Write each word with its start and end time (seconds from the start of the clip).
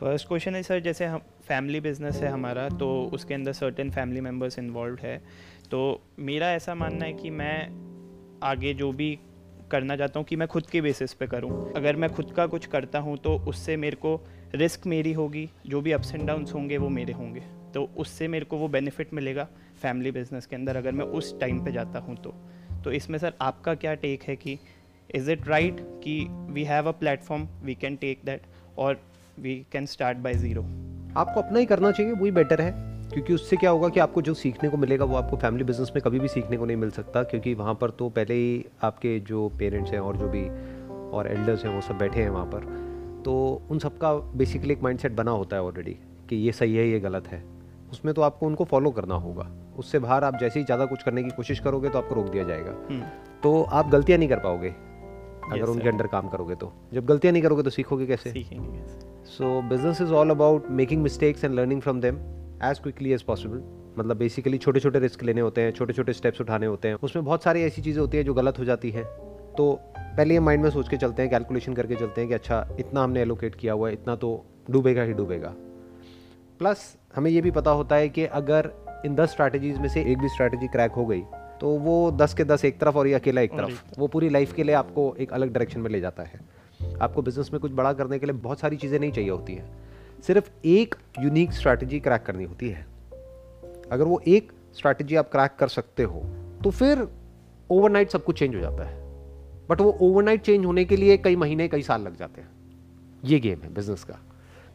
First 0.00 0.26
question 0.28 0.54
है 0.54 0.62
sir 0.62 0.80
जैसे 0.80 1.04
हम 1.04 1.20
फैमिली 1.46 1.78
बिज़नेस 1.80 2.16
है 2.16 2.28
हमारा 2.28 2.68
तो 2.70 2.88
उसके 3.12 3.34
अंदर 3.34 3.52
सर्टेन 3.52 3.90
फैमिली 3.90 4.20
मेंबर्स 4.20 4.58
इन्वॉल्व 4.58 4.98
है। 5.00 5.16
तो 5.70 5.80
मेरा 6.18 6.50
ऐसा 6.52 6.74
मानना 6.74 7.04
है 7.04 7.12
कि 7.12 7.30
मैं 7.30 8.38
आगे 8.42 8.74
जो 8.74 8.90
भी 8.92 9.18
करना 9.70 9.96
चाहता 9.96 10.18
हूँ 10.20 10.26
कि 10.26 10.36
मैं 10.36 10.48
खुद 10.48 10.66
के 10.66 10.80
बेसिस 10.80 11.14
पे 11.14 11.26
करूँ। 11.26 11.50
अगर 11.76 11.96
मैं 11.96 12.10
खुद 12.10 12.30
का 12.30 12.46
कुछ 12.46 12.66
करता 12.66 12.98
हूँ 12.98 13.16
तो 13.16 13.36
उससे 13.48 13.76
मेरे 13.76 13.96
को 13.96 14.14
रिस्क 14.54 14.86
मेरी 14.86 15.12
होगी, 15.12 15.48
जो 15.66 15.80
भी 15.80 15.92
अप्स 15.92 16.14
एंड 16.14 16.26
डाउन्स 16.26 16.54
होंगे 16.54 16.78
वो 16.78 16.88
मेरे 16.90 17.12
होंगे। 17.12 17.42
तो 17.74 17.88
उससे 17.96 18.28
मेरे 18.28 18.44
को 18.44 18.58
वो 18.58 18.68
बेनिफिट 18.68 19.14
मिलेगा 19.14 19.48
फैमिली 19.82 20.10
बिज़नेस 20.10 20.46
के 20.46 20.56
अंदर, 20.56 20.76
अगर 20.76 20.92
मैं 20.92 21.06
उस 21.06 21.38
टाइम 21.40 21.64
पे 21.64 21.72
जाता 21.72 21.98
हूँ 21.98 22.16
तो। 22.16 22.34
तो 22.84 22.92
इसमें 22.92 23.18
सर 23.18 23.34
आपका 23.40 23.74
क्या 23.74 23.94
टेक 23.96 24.22
है 24.22 24.36
कि 24.36 24.58
इज़ 25.10 25.30
इट 25.30 25.48
राइट 25.48 25.80
कि 26.04 26.24
we 26.50 26.64
have 26.64 26.88
a 26.88 26.92
platform 26.94 27.48
we 27.62 27.74
can 27.74 27.96
take 27.96 28.20
that 28.24 28.42
और 28.78 29.00
we 29.38 29.54
can 29.72 29.86
start 29.86 30.18
by 30.18 30.34
zero 30.34 30.62
आपको 31.16 31.40
अपना 31.40 31.58
ही 31.58 31.66
करना 31.66 31.90
चाहिए 31.90 32.12
वही 32.12 32.30
बेटर 32.30 32.60
है। 32.60 32.70
क्योंकि 33.08 33.34
उससे 33.34 33.56
क्या 33.56 33.70
होगा 33.70 33.88
कि 33.88 34.00
आपको 34.00 34.22
जो 34.22 34.32
सीखने 34.34 34.68
को 34.68 34.76
मिलेगा 34.76 35.04
वो 35.04 35.16
आपको 35.16 35.36
फैमिली 35.36 35.64
बिज़नेस 35.64 35.90
में 35.94 36.02
कभी 36.02 36.18
भी 36.18 36.28
सीखने 36.28 36.56
को 36.56 36.64
नहीं 36.64 36.76
मिल 36.76 36.90
सकता 36.90 37.22
क्योंकि 37.22 37.54
वहाँ 37.54 37.74
पर 37.74 37.90
तो 37.90 38.08
पहले 38.08 38.34
ही 38.34 38.64
आपके 38.82 39.18
जो 39.20 39.48
पेरेंट्स 39.58 39.90
हैं 39.90 40.00
और 40.00 40.16
जो 40.16 40.28
भी 40.28 40.42
और 41.10 41.28
एल्डर्स 41.28 41.64
हैं 41.64 41.74
वो 41.74 41.80
सब 41.80 41.98
बैठे 41.98 42.22
हैं 42.22 42.30
वहाँ 42.30 42.46
पर। 42.46 42.66
तो 43.24 43.62
उन 43.70 43.78
सबका 43.78 44.12
बेसिकली 44.36 44.72
एक 44.72 44.82
माइंडसेट 44.82 45.12
बना 45.12 45.30
होता 45.30 45.56
है 45.56 45.62
ऑलरेडी 45.62 45.96
कि 46.28 46.36
ये 46.36 46.52
सही 46.52 46.76
है 46.76 46.88
ये 46.88 47.00
गलत 47.00 47.28
है। 47.28 47.42
उसमें 47.92 48.14
तो 48.14 48.22
आपको 48.22 48.46
उनको 48.46 48.64
फॉलो 48.64 48.90
करना 48.90 49.14
होगा। 49.16 49.50
उससे 49.78 49.98
बाहर 49.98 50.24
आप 50.24 50.38
जैसे 50.40 50.58
ही 50.58 50.64
ज़्यादा 50.64 50.86
कुछ 50.86 51.02
करने 51.02 51.22
की 51.22 51.30
कोशिश 51.30 51.60
करोगे 51.60 51.88
तो 51.88 51.98
आपको 51.98 52.14
रोक 52.14 52.28
दिया 52.28 52.44
जाएगा। 52.44 52.76
हम्म, 52.90 53.02
तो 53.42 53.62
आप 53.62 53.88
गलतियाँ 53.90 54.18
नहीं 54.18 54.28
कर 54.28 54.38
पाओगे 54.38 54.68
अगर 55.52 55.68
उनके 55.68 55.88
अंडर 55.88 56.06
काम 56.06 56.28
करोगे 56.28 56.54
तो। 56.54 56.72
जब 56.92 57.06
गलतियाँ 57.06 57.32
नहीं 57.32 57.42
करोगे 57.42 57.62
तो 57.62 57.70
सीखोगे 57.70 58.06
कैसे? 58.06 58.32
सीखेंगे 58.32 58.78
कैसे 58.78 59.16
so 59.28 59.60
business 59.62 60.00
is 60.00 60.12
all 60.12 60.30
about 60.30 60.66
making 60.70 61.02
mistakes 61.02 61.44
and 61.44 61.54
learning 61.54 61.80
from 61.82 62.00
them 62.00 62.16
as 62.64 62.78
quickly 62.78 63.12
as 63.12 63.22
possible 63.22 63.62
मतलब 63.98 64.16
बेसिकली 64.16 64.58
छोटे 64.58 64.80
छोटे 64.80 64.98
रिस्क 64.98 65.22
लेने 65.22 65.40
होते 65.40 65.60
हैं 65.60 65.72
छोटे 65.72 65.92
छोटे 65.92 66.12
स्टेप्स 66.12 66.40
उठाने 66.40 66.66
होते 66.66 66.88
हैं। 66.88 66.94
उसमें 67.02 67.24
बहुत 67.24 67.42
सारी 67.42 67.62
ऐसी 67.62 67.82
चीज़ें 67.82 68.00
होती 68.00 68.16
हैं 68.16 68.24
जो 68.24 68.34
गलत 68.34 68.58
हो 68.58 68.64
जाती 68.64 68.90
हैं। 68.90 69.04
तो 69.56 69.72
पहले 69.96 70.34
ये 70.34 70.40
माइंड 70.40 70.62
में 70.62 70.70
सोच 70.70 70.88
के 70.88 70.96
चलते 70.96 71.22
हैं 71.22 71.30
कैलकुलेशन 71.30 71.74
करके 71.74 71.94
चलते 71.94 72.20
हैं 72.20 72.28
कि 72.28 72.34
अच्छा 72.34 72.76
इतना 72.80 73.02
हमने 73.02 73.22
एलोकेट 73.22 73.54
किया 73.54 73.72
हुआ 73.72 73.88
है 73.88 73.94
इतना 73.94 74.16
तो 74.16 74.30
डूबेगा 74.70 75.02
ही 75.02 75.12
डूबेगा। 75.12 75.54
प्लस 76.60 76.96
हमें 77.16 77.30
ये 77.30 77.40
भी 77.40 77.50
पता 77.50 77.70
होता 77.70 77.96
है 77.96 78.08
कि 78.08 78.24
अगर 78.24 78.70
इन 79.06 79.14
दस 79.14 79.30
स्ट्रैटेजीज 79.30 79.78
में 79.78 79.88
से 79.88 80.02
एक 80.02 80.18
भी 80.18 80.28
स्ट्रैटेजी 80.28 80.68
क्रैक 80.68 80.92
हो 80.92 81.06
गई 81.06 81.22
तो 81.60 81.68
वो 81.80 82.10
दस 82.12 82.34
के 82.34 82.44
दस 82.44 82.64
एक 82.64 82.80
तरफ़ 82.80 82.96
और 82.96 83.06
ये 83.06 83.14
अकेला 83.14 83.40
एक 83.40 83.52
एक 83.52 83.58
तरफ़। 83.58 83.98
वो 83.98 84.06
पूरी 84.06 84.28
लाइफ 84.28 84.52
के 84.52 84.62
लिए 84.62 84.74
आपको 84.74 85.14
एक 85.20 85.32
अलग 85.32 85.52
डायरेक्शन 85.52 85.80
में 85.80 85.90
ले 85.90 86.00
जाता 86.00 86.22
है। 86.22 86.40
आपको 86.80 87.22
बिज़नेस 87.22 87.50
में 87.52 87.60
कुछ 87.60 87.72
बड़ा 87.72 87.92
करने 87.92 88.18
के 88.18 88.26
लिए 88.26 88.34
बहुत 88.34 88.60
सारी 88.60 88.76
चीज़ें 88.76 88.98
नहीं 88.98 89.12
चाहिए 89.12 89.30
होती 89.30 89.54
है। 89.54 89.64
सिर्फ़ 90.26 90.50
एक 90.66 90.94
यूनिक 91.20 91.52
स्ट्रैटेजी 91.52 92.00
क्रैक 92.00 92.22
करनी 92.22 92.44
होती 92.44 92.68
है। 92.68 92.86
अगर 93.92 94.04
वो 94.04 94.20
एक 94.28 94.52
स्ट्रैटेजी 94.76 95.16
आप 95.16 95.30
क्रैक 95.30 95.56
कर 95.58 95.68
सकते 95.68 96.02
हो 96.02 96.22
तो 96.64 96.70
फिर 96.70 97.06
ओवरनाइट 97.70 98.10
सब 98.10 98.24
कुछ 98.24 98.38
चेंज 98.38 98.54
हो 98.54 98.60
जाता 98.60 98.84
है। 98.84 98.96
बट 99.68 99.80
वो 99.80 99.96
ओवरनाइट 100.00 100.42
चेंज 100.42 100.64
होने 100.66 100.84
के 100.84 100.96
लिए 100.96 101.16
कई 101.16 101.36
महीने, 101.36 101.68
कई 101.68 101.82
साल 101.82 102.02
लग 102.02 102.16
जाते 102.16 102.40
हैं। 102.40 102.48
ये 103.24 103.38
गेम 103.40 103.60
है 103.62 103.72
बिज़नेस 103.74 104.04
का। 104.04 104.18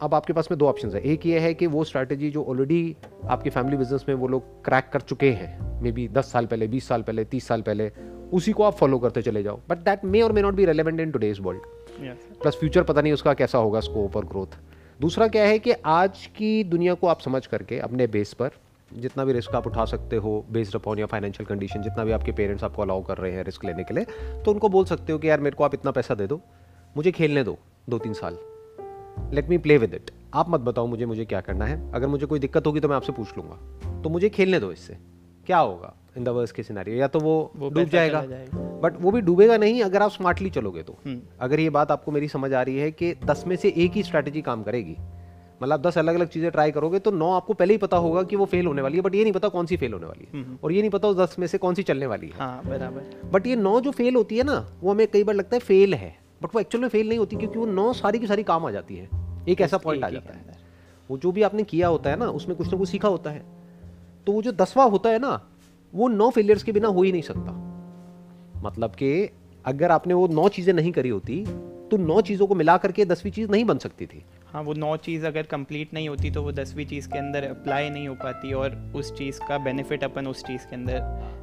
अब 0.02 0.14
आपके 0.14 0.32
पास 0.32 0.48
में 0.50 0.58
दो 0.58 0.66
ऑप्शन 0.66 0.90
है। 0.90 1.00
एक 1.02 1.26
ये 1.26 1.38
है 1.40 1.52
कि 1.54 1.66
वो 1.66 1.84
स्ट्रैटेजी 1.84 2.30
जो 2.30 2.44
ऑलरेडी 2.44 2.96
आपके 3.24 3.50
फैमिली 3.50 3.76
बिज़नेस 3.76 4.04
में 4.08 4.14
वो 4.14 4.28
लोग 4.28 4.64
क्रैक 4.64 4.88
कर 4.92 5.00
चुके 5.00 5.30
हैं 5.32 5.82
मे 5.82 5.92
बी 5.92 6.08
दस 6.08 6.32
साल 6.32 6.46
पहले, 6.46 6.66
बीस 6.68 6.88
साल 6.88 7.02
पहले, 7.02 7.24
तीस 7.24 7.46
साल 7.46 7.62
पहले, 7.62 7.90
उसी 8.32 8.52
को 8.52 8.62
आप 8.62 8.74
फॉलो 8.74 8.98
करते 8.98 9.22
चले 9.22 9.42
जाओ। 9.42 9.60
बट 9.68 9.78
दैट 9.78 10.04
मे 10.04 10.20
और 10.22 10.32
may 10.32 10.42
not 10.42 10.54
be 10.54 10.64
relevant 10.64 11.00
in 11.00 11.10
today's 11.10 11.40
world 11.40 11.62
plus 12.00 12.56
future 12.56 12.82
पता 12.82 13.00
नहीं 13.00 13.12
उसका 13.12 13.34
कैसा 13.34 13.58
होगा 13.58 13.80
स्कोप 13.80 14.16
और 14.16 14.24
ग्रोथ 14.24 14.58
दूसरा 15.00 15.28
क्या 15.28 15.44
है 15.44 15.58
कि 15.58 15.72
आज 15.86 16.26
की 16.36 16.64
दुनिया 16.64 16.94
को 16.94 17.06
आप 17.06 17.20
समझ 17.20 17.46
करके 17.46 17.78
अपने 17.78 18.06
बेस 18.06 18.32
पर 18.32 18.50
जितना 18.90 19.24
भी 19.24 19.32
रिस्क 19.32 19.54
आप 19.54 19.66
उठा 19.66 19.84
सकते 19.84 20.16
हो 20.16 20.44
बेस्ड 20.52 20.74
अपॉन 20.74 20.98
या 20.98 21.06
फाइनेंशियल 21.06 21.46
कंडीशन 21.46 21.82
जितना 21.82 22.04
भी 22.04 22.12
आपके 22.12 22.32
पेरेंट्स 22.32 22.64
आपको 22.64 22.82
अलाउ 22.82 23.02
कर 23.02 23.18
रहे 23.18 23.32
हैं 23.32 23.44
रिस्क 23.44 23.64
लेने 23.64 23.84
के 23.84 23.94
लिए 23.94 24.04
तो 24.44 24.50
उनको 24.50 24.68
बोल 24.68 24.84
सकते 24.84 25.12
हो 25.12 25.18
कि 25.18 25.28
यार 25.28 25.40
मेरे 25.40 25.56
को 25.56 25.64
आप 25.64 25.74
इतना 25.74 25.90
पैसा 25.90 26.14
दे 26.14 26.26
दो, 26.26 26.40
मुझे 26.96 27.12
खेलने 27.12 27.44
दो 27.44 27.58
दो 27.90 27.98
तीन 27.98 28.12
साल. 28.12 28.38
Let 29.32 29.48
me 29.48 29.58
play 29.58 29.78
with 29.78 29.94
it 29.94 30.10
आप 30.34 30.50
मत 30.50 30.60
बताओ 30.60 30.86
मुझे 30.86 31.06
मुझे 31.06 31.24
क्या 31.24 31.40
करना 31.40 31.66
है. 31.66 31.92
अगर 31.92 32.06
मुझे 32.06 32.26
कोई 32.26 32.38
दिक्कत 32.38 32.66
होगी 32.66 32.80
तो 32.80 32.88
मैं 32.88 32.96
आपसे 32.96 33.12
पूछ 33.12 33.36
लूँगा. 33.38 34.02
तो 34.02 34.08
मुझे 34.08 34.28
खेलने 34.28 34.60
दो 34.60 34.72
इससे. 34.72 34.96
क्या 35.46 35.58
होगा? 35.58 35.94
In 36.16 36.24
the 36.24 36.28
worst 36.28 36.54
case 36.54 36.62
scenario 36.62 36.96
या 36.96 37.08
तो 37.08 37.20
वो, 37.20 37.52
डूब 37.56 37.88
जाएगा। 37.88 38.20
बट 38.82 39.00
वो 39.00 39.10
भी 39.10 39.20
डूबेगा 39.20 39.56
नहीं 39.56 39.82
अगर 39.82 40.02
आप 40.02 40.10
स्मार्टली 40.10 40.50
चलोगे 40.50 40.82
तो। 40.82 40.96
हम्म। 41.06 41.20
अगर 41.40 41.60
ये 41.60 41.70
बात 41.70 41.90
आपको 41.90 42.12
मेरी 42.12 42.28
समझ 42.28 42.52
आ 42.52 42.62
रही 42.62 42.76
है 42.76 42.90
कि 42.90 43.14
दस 43.24 43.44
में 43.46 43.56
से 43.56 43.74
एक 43.76 43.92
ही 43.92 44.02
स्ट्रैटेजी 44.02 44.42
काम 44.42 44.62
करेगी। 44.62 44.96
मतलब 45.62 45.82
दस 45.82 45.98
अलग 45.98 46.14
अलग 46.14 46.28
चीज़ें 46.28 46.50
ट्राई 46.50 46.70
करोगे 46.70 46.98
तो 46.98 47.10
नौ 47.10 47.30
आपको 47.32 47.54
पहले 47.54 47.74
ही 47.74 47.78
पता 47.78 47.96
होगा 47.96 48.22
कि 48.22 48.36
वो 48.36 48.44
फेल 48.44 48.66
होने 48.66 48.82
वाली 48.82 48.96
है 48.96 49.02
बट 49.02 49.14
ये 49.14 49.22
नहीं 49.22 49.32
पता 49.32 49.48
कौन 49.48 49.66
सी 49.66 49.76
फेल 49.76 49.92
होने 49.92 50.06
वाली 50.06 50.28
है। 50.34 50.44
और 50.64 50.72
ये 50.72 50.80
नहीं 50.80 50.90
पता 50.90 51.08
उस 51.08 51.16
दस 51.16 51.36
में 51.38 51.46
से 51.46 51.58
कौन 51.58 51.74
सी 51.74 51.82
चलने 51.82 52.06
वाली 52.06 52.26
है। 52.26 52.38
हाँ 52.38 52.62
बराबर। 52.66 53.30
बट 53.30 53.46
ये 53.46 53.56
नौ 53.56 53.80
जो 53.80 53.90
फेल 53.90 54.14
होती 54.14 54.36
है 54.36 54.44
ना 54.44 54.66
वो 54.82 54.90
हमें 54.90 55.06
कई 55.06 55.24
बार 55.24 55.34
लगता 55.34 55.56
है 55.56 55.60
फेल 55.60 55.94
है। 55.94 56.14
बट 56.42 56.54
वो 56.54 56.60
एक्चुअल 56.60 56.82
में 56.82 56.88
फेल 56.88 57.08
नहीं 57.08 57.18
होती 57.18 57.36
क्योंकि 57.36 57.58
वो 57.58 57.66
नौ 57.66 57.92
सारी 57.92 58.18
की 58.18 58.26
सारी 58.26 58.42
काम 58.42 58.66
आ 58.66 58.70
जाती 58.70 58.96
है। 58.96 59.08
एक 59.48 59.60
ऐसा 59.60 59.78
पॉइंट 59.78 60.04
आ 60.04 60.08
जाता 60.08 60.34
है। 60.34 60.62
वो 61.10 61.18
जो 61.18 61.32
भी 61.32 61.42
आपने 61.42 61.62
किया 61.62 61.88
होता 61.88 62.10
है 62.10 62.16
ना 62.16 62.26
उसमें 62.30 62.56
कुछ 62.58 62.72
ना 62.72 62.78
कुछ 62.78 62.88
सीखा 62.88 63.08
होता 63.08 63.30
है। 63.30 63.44
तो 64.26 64.32
वो 64.32 64.42
जो 64.42 64.52
दसवा 64.52 64.84
होता 64.84 65.10
है 65.10 65.18
ना 65.18 65.40
वो 65.94 66.08
नौ 66.08 66.28
फेलियर्स 66.30 66.62
के 66.62 66.72
बिना 66.72 66.88
हो 66.88 67.02
ही 67.02 67.12
नहीं 67.12 67.22
सकता। 67.22 67.52
मतलब 68.62 68.90
कि 68.90 69.30
अगर 69.64 69.90
आपने 69.90 70.14
वो 70.14 70.26
नौ 70.28 70.48
चीज़ें 70.48 70.72
नहीं 70.74 70.92
करी 70.92 71.08
होती 71.08 71.44
तो 71.90 71.96
नौ 71.96 72.20
चीज़ों 72.20 72.46
को 72.46 72.54
मिला 72.54 72.76
करके 72.76 73.04
दसवीं 73.04 73.32
चीज़ 73.32 73.50
नहीं 73.50 73.64
बन 73.64 73.78
सकती 73.78 74.06
थी। 74.06 74.24
हाँ 74.52 74.62
वो 74.62 74.72
नौ 74.74 74.96
चीज़ 74.96 75.26
अगर 75.26 75.42
कंप्लीट 75.42 75.92
नहीं 75.94 76.08
होती 76.08 76.30
तो 76.30 76.42
वो 76.42 76.52
दसवीं 76.52 76.86
चीज़ 76.86 77.08
के 77.08 77.18
अंदर 77.18 77.44
अप्लाई 77.44 77.90
नहीं 77.90 78.08
हो 78.08 78.14
पाती 78.14 78.52
और 78.52 78.76
उस 78.96 79.12
चीज़ 79.18 79.40
का 79.48 79.58
बेनिफिट 79.58 80.04
अपन 80.04 80.26
उस 80.26 80.44
चीज़ 80.44 80.66
के 80.66 80.76
अंदर 80.76 81.00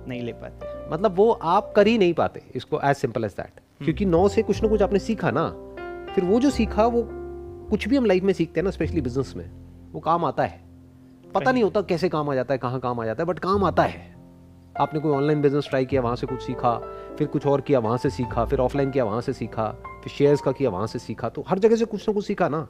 नहीं 0.07 0.21
ले 0.21 0.33
पाते। 0.33 0.91
मतलब 0.91 1.15
वो 1.17 1.31
आप 1.31 1.71
कर 1.75 1.87
ही 1.87 1.97
नहीं 1.97 2.13
पाते 2.13 2.41
इसको 2.55 2.81
एज 2.81 2.95
सिंपल 2.95 3.25
एज 3.25 3.31
दैट 3.31 3.59
क्योंकि 3.83 4.05
नौ 4.05 4.27
से 4.27 4.41
कुछ 4.41 4.61
ना 4.63 4.69
कुछ 4.69 4.81
आपने 4.81 4.99
सीखा 4.99 5.31
ना 5.31 5.47
फिर 6.15 6.23
वो 6.23 6.39
जो 6.39 6.49
सीखा 6.49 6.85
वो 6.87 7.07
कुछ 7.69 7.87
भी 7.87 7.97
हम 7.97 8.05
लाइफ 8.05 8.23
में 8.23 8.33
सीखते 8.33 8.59
हैं 8.59 8.65
ना 8.65 8.71
स्पेशली 8.71 9.01
बिज़नेस 9.01 9.33
में 9.37 9.49
वो 9.91 9.99
काम 9.99 10.25
आता 10.25 10.43
है। 10.43 10.59
पता 11.33 11.51
नहीं 11.51 11.63
होता 11.63 11.81
कैसे 11.81 12.09
काम 12.09 12.29
आ 12.29 12.35
जाता 12.35 12.53
है 12.53 12.57
कहाँ 12.57 12.79
काम 12.79 12.99
आ 12.99 13.05
जाता 13.05 13.23
है 13.23 13.27
बट 13.27 13.39
काम 13.39 13.63
आता 13.63 13.83
है। 13.83 14.10
आपने 14.81 14.99
कोई 14.99 15.11
ऑनलाइन 15.11 15.41
बिज़नेस 15.41 15.67
ट्राई 15.69 15.85
किया 15.85 16.01
वहाँ 16.01 16.15
से 16.15 16.27
कुछ 16.27 16.41
सीखा 16.41 16.75
फिर 17.17 17.27
कुछ 17.27 17.45
और 17.47 17.61
किया 17.61 17.79
वहाँ 17.79 17.97
से 17.97 18.09
सीखा 18.09 18.45
फिर 18.45 18.59
ऑफलाइन 18.59 18.91
किया 18.91 19.03
वहाँ 19.03 19.21
से 19.21 19.33
सीखा 19.33 19.67
फिर 20.03 20.13
शेयर्स 20.13 20.41
का 20.41 20.51
किया 20.51 20.69
वहाँ 20.69 20.87
से 20.87 20.99
सीखा 20.99 21.29
तो 21.29 21.43
हर 21.47 21.59
जगह 21.59 21.75
से 21.75 21.85
कुछ 21.85 22.07
ना 22.09 22.13
कुछ 22.13 22.25
सीखा 22.25 22.47
ना। 22.49 22.67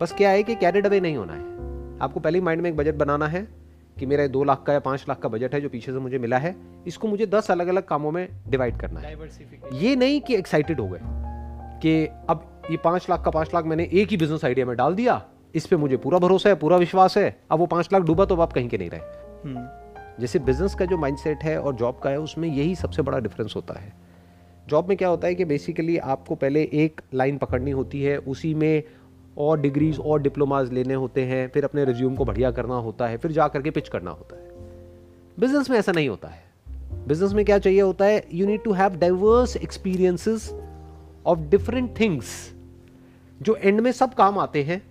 बस 0.00 0.12
क्या 0.12 0.30
है 0.30 0.42
कि 0.42 0.54
कैरिड 0.54 0.86
अवे 0.86 1.00
नहीं 1.00 1.16
होना 1.16 1.32
है। 1.32 2.00
आपको 2.02 2.20
पहले 2.20 2.40
माइंड 2.40 2.62
में 2.62 2.70
एक 2.70 2.76
बजट 2.76 2.94
बनाना 2.94 3.26
है 3.26 3.46
कि 3.98 4.06
मेरा 4.06 4.26
दो 4.26 4.42
लाख 4.44 4.62
का 4.62 4.72
या 4.72 4.80
पाँच 4.80 5.04
लाख 5.08 5.18
का 5.18 5.28
बजट 5.28 5.54
है 5.54 5.60
जो 5.60 5.68
पीछे 5.68 5.92
से 5.92 5.98
मुझे 5.98 6.18
मिला 6.18 6.38
है 6.38 6.54
इसको 6.86 7.08
मुझे 7.08 7.26
दस 7.26 7.50
अलग 7.50 7.66
अलग 7.66 7.86
कामों 7.86 8.10
में 8.10 8.28
डिवाइड 8.48 8.78
करना 8.80 9.00
है। 9.00 9.16
ये 9.72 9.96
नहीं 9.96 10.20
कि 10.20 10.34
एक्साइटेड 10.34 10.80
हो 10.80 10.88
गए 10.88 11.00
कि 11.82 12.06
अब 12.30 12.62
ये 12.70 12.76
पाँच 12.76 13.06
लाख 13.10 13.24
का 13.24 13.30
पाँच 13.30 13.54
लाख 13.54 13.64
मैंने 13.64 13.88
एक 13.92 14.08
ही 14.08 14.16
बिज़नेस 14.16 14.44
आइडिया 14.44 14.66
में 14.66 14.76
डाल 14.76 14.94
दिया 14.94 15.22
इस 15.54 15.66
पर 15.66 15.76
मुझे 15.76 15.96
पूरा 15.96 16.18
भरोसा 16.18 16.48
है 16.48 16.54
पूरा 16.54 16.76
विश्वास 16.76 17.16
है 17.18 17.28
अब 17.50 17.58
वो 17.58 17.66
पाँच 17.66 17.88
लाख 17.92 18.02
डूबा 18.02 18.24
तो 18.24 18.34
अब 18.34 18.40
आप 18.40 18.52
कहीं 18.52 18.68
के 18.68 18.78
नहीं 18.78 18.90
रहे। 18.90 19.00
जैसे 20.20 20.38
बिज़नेस 20.38 20.74
का 20.74 20.84
जो 20.84 20.96
माइंडसेट 20.96 21.38
है 21.42 21.60
और 21.60 21.74
जॉब 21.74 21.98
का 21.98 22.10
है, 22.10 22.20
उसमें 22.20 22.48
यही 22.48 22.74
सबसे 22.74 23.02
बड़ा 23.02 23.18
डिफरेंस 23.18 23.52
होता 23.56 23.74
है। 23.74 23.92
जॉब 24.68 24.88
में 24.88 24.98
क्या 24.98 25.08
होता 25.08 25.28
है 25.28 25.34
कि 25.34 25.44
बेसिकली 25.44 25.98
आपको 25.98 26.34
पहले 26.34 26.62
एक 26.62 27.00
लाइन 27.14 27.38
पकड़नी 27.38 27.70
होती 27.70 28.02
है, 28.02 28.18
उसी 28.18 28.54
में 28.54 28.82
और 29.38 29.60
डिग्रीज 29.60 29.98
और 29.98 30.22
डिप्लोमाज 30.22 30.72
लेने 30.72 30.94
होते 30.94 31.24
हैं, 31.24 31.48
फिर 31.48 31.64
अपने 31.64 31.84
रिज्यूम 31.84 32.14
को 32.14 32.24
बढ़िया 32.24 32.50
करना 32.50 32.74
होता 32.74 33.06
है, 33.06 33.16
फिर 33.16 33.32
जा 33.32 33.48
करके 33.48 33.70
पिच 33.70 33.88
करना 33.88 34.10
होता 34.10 34.36
है। 34.36 34.50
बिज़नेस 35.40 35.70
में 35.70 35.78
ऐसा 35.78 35.92
नहीं 35.92 36.08
होता 36.08 36.28
है। 36.28 36.42
बिज़नेस 37.08 37.32
में 37.32 37.44
क्या 37.44 37.58
चाहिए 37.58 37.80
होता 37.80 38.04
है? 38.04 38.26
You 38.32 38.46
need 38.46 38.64
to 38.64 38.72
have 38.72 38.96
diverse 38.96 39.56
experiences 39.56 40.54
of 41.26 41.38
different 41.38 42.00
things 42.00 42.54
जो 43.42 43.56
एंड 43.56 43.80
में 43.80 43.92
सब 43.92 44.14
काम 44.14 44.38
आते 44.38 44.62
हैं 44.62 44.87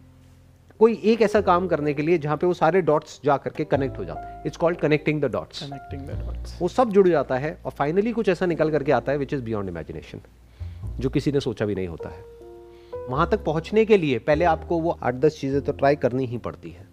कोई 0.79 0.99
एक 1.03 1.21
ऐसा 1.21 1.39
काम 1.41 1.67
करने 1.67 1.93
के 1.93 2.01
लिए 2.01 2.17
जहाँ 2.17 2.35
पे 2.37 2.47
वो 2.47 2.53
सारे 2.53 2.81
डॉट्स 2.81 3.19
जा 3.25 3.37
करके 3.37 3.63
कनेक्ट 3.65 3.97
हो 3.97 4.03
जाते 4.05 4.27
हैं। 4.27 4.43
It's 4.45 4.57
called 4.57 4.77
connecting 4.79 5.21
the 5.21 5.31
dots 5.31 5.63
connecting 5.63 6.01
the 6.01 6.19
dots 6.19 6.57
वो 6.61 6.67
सब 6.67 6.89
जुड़ 6.89 7.07
जाता 7.07 7.37
है 7.37 7.57
और 7.65 7.71
फाइनली 7.71 8.11
कुछ 8.11 8.29
ऐसा 8.29 8.45
निकल 8.45 8.71
करके 8.71 8.91
आता 8.91 9.11
है 9.11 9.17
विच 9.17 9.33
इज़ 9.33 9.41
बियॉन्ड 9.43 9.69
इमेजिनेशन 9.69 10.21
जो 10.99 11.09
किसी 11.09 11.31
ने 11.31 11.39
सोचा 11.39 11.65
भी 11.65 11.75
नहीं 11.75 11.87
होता 11.87 12.09
है। 12.09 13.05
वहाँ 13.09 13.27
तक 13.31 13.43
पहुँचने 13.43 13.85
के 13.85 13.97
लिए 13.97 14.19
पहले 14.19 14.45
आपको 14.45 14.79
वो 14.79 14.97
आठ 15.03 15.15
दस 15.15 15.39
चीज़ें 15.39 15.61
तो 15.61 15.71
ट्राई 15.71 15.95
करनी 15.95 16.25
ही 16.25 16.37
पड़ती 16.39 16.69
है। 16.69 16.85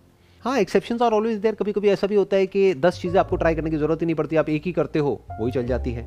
हाँ 0.44 0.58
एक्सेप्शन 0.58 0.98
आर 1.02 1.12
ऑलवेज 1.12 1.38
देयर 1.38 1.54
कभी 1.54 1.72
कभी 1.72 1.88
ऐसा 1.88 2.06
भी 2.06 2.14
होता 2.14 2.36
है 2.36 2.46
कि 2.46 2.74
दस 2.76 3.00
चीज़ें 3.02 3.18
आपको 3.20 3.36
ट्राई 3.36 3.54
करने 3.54 3.70
की 3.70 3.76
ज़रूरत 3.76 4.00
ही 4.00 4.06
नहीं 4.06 4.16
पड़ती। 4.16 4.36
आप 4.36 4.48
एक 4.48 4.66
ही 4.66 4.72
करते 4.72 4.98
हो 4.98 5.20
वही 5.40 5.50
चल 5.52 5.66
जाती 5.66 5.92
है। 5.92 6.04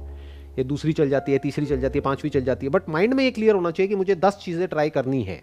ये 0.58 0.64
दूसरी 0.64 0.94
चल 0.94 1.10
जाती 1.10 1.32
है 1.32 1.38
तीसरी 1.38 1.66
चल 1.66 1.80
जाती 1.80 2.00
है 2.00 2.04
पांचवी 2.04 2.30
चल 2.30 2.42
जाती 2.42 2.66
है। 2.66 2.72
बट 2.72 2.90
माइंड 2.90 3.14
में 3.14 3.24
ये 3.24 3.32
क्लियर 3.32 3.56
होना 3.56 3.72
चाहिए 3.72 3.88
कि 3.88 3.96
मुझे 3.96 4.16
दस 4.16 4.40
चीज़ें 4.42 4.68
ट्राई 4.68 4.90
करनी 4.90 5.24
है। 5.24 5.42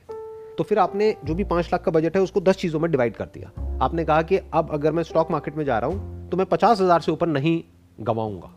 तो 0.58 0.64
फिर 0.64 0.78
आपने 0.78 1.14
जो 1.24 1.34
भी 1.34 1.44
पाँच 1.44 1.68
लाख 1.72 1.82
का 1.84 1.90
बजट 1.90 2.16
है 2.16 2.22
उसको 2.22 2.40
दस 2.40 2.56
चीज़ों 2.56 2.80
में 2.80 2.90
डिवाइड 2.90 3.16
कर 3.16 3.24
दिया। 3.34 3.50
आपने 3.82 4.04
कहा 4.04 4.22
कि 4.22 4.36
अब 4.54 4.70
अगर 4.72 4.92
मैं 4.92 5.02
स्टॉक 5.02 5.30
मार्केट 5.30 5.56
में 5.56 5.64
जा 5.64 5.78
रहा 5.78 5.90
हूँ 5.90 6.28
तो 6.30 6.36
मैं 6.36 6.46
पचास 6.46 6.80
हज़ार 6.80 7.00
से 7.00 7.12
ऊपर 7.12 7.26
नहीं 7.28 7.62
गंवाऊँगा। 7.98 8.50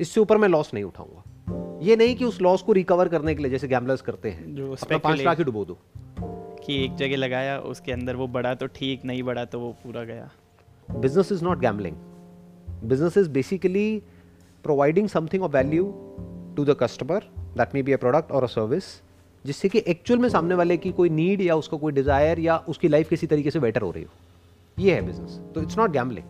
इससे 0.00 0.20
ऊपर 0.20 0.38
मैं 0.38 0.48
लॉस 0.48 0.72
नहीं 0.74 0.84
उठाऊँगा। 0.84 1.78
ये 1.82 1.96
नहीं 1.96 2.14
कि 2.16 2.24
उस 2.24 2.40
लॉस 2.42 2.62
को 2.62 2.72
रिकवर 2.72 3.08
करने 3.08 3.34
के 3.34 3.42
लिए 3.42 3.50
जैसे 3.50 3.68
गैम्बलर्स 3.68 4.00
करते 4.02 4.30
हैं 4.30 4.54
जो 4.54 4.98
पाँच 4.98 5.20
लाख 5.20 5.38
ही 5.38 5.44
डुबो 5.44 5.64
दो। 5.64 5.78
कि 6.64 6.84
एक 6.84 6.94
जगह 6.96 7.16
लगाया 7.16 7.58
उसके 7.66 7.92
अंदर 7.92 8.16
वो 8.16 8.26
बढ़ा 8.28 8.54
तो 8.54 8.66
ठीक 8.68 9.04
नहीं 9.04 9.22
बढ़ा 9.22 9.44
तो 9.44 9.60
वो 9.60 9.70
पूरा 9.84 10.04
गया। 10.04 10.30
Business 10.90 11.32
is 11.32 11.44
not 11.44 11.58
gambling 11.58 11.96
business 12.84 13.16
is 13.18 13.28
basically 13.30 14.02
providing 14.64 15.08
something 15.08 15.42
of 15.42 15.52
value 15.52 15.84
to 16.56 16.64
the 16.64 16.76
customer 16.80 17.24
that 17.56 17.74
may 17.74 17.82
be 17.82 17.92
a 17.92 17.96
product 17.96 18.32
और 18.32 18.44
अ 18.44 18.46
सर्विस 18.48 18.84
जिससे 19.44 19.68
कि 19.68 19.82
एक्चुअल 19.88 20.20
में 20.20 20.28
सामने 20.28 20.54
वाले 20.54 20.76
की 20.76 20.90
कोई 20.92 21.08
नीड 21.10 21.40
या 21.40 21.54
उसका 21.56 21.76
कोई 21.76 21.92
डिज़ायर 21.92 22.40
या 22.40 22.56
उसकी 22.68 22.88
लाइफ 22.88 23.08
किसी 23.08 23.26
तरीके 23.26 23.50
से 23.50 23.60
बेटर 23.60 23.82
हो 23.82 23.90
रही 23.90 24.02
हो। 24.02 24.10
ये 24.78 24.94
है 24.94 25.02
बिज़नेस 25.02 25.38
तो 25.54 25.62
इट्स 25.62 25.78
नॉट 25.78 25.90
गैम्बलिंग 25.90 26.26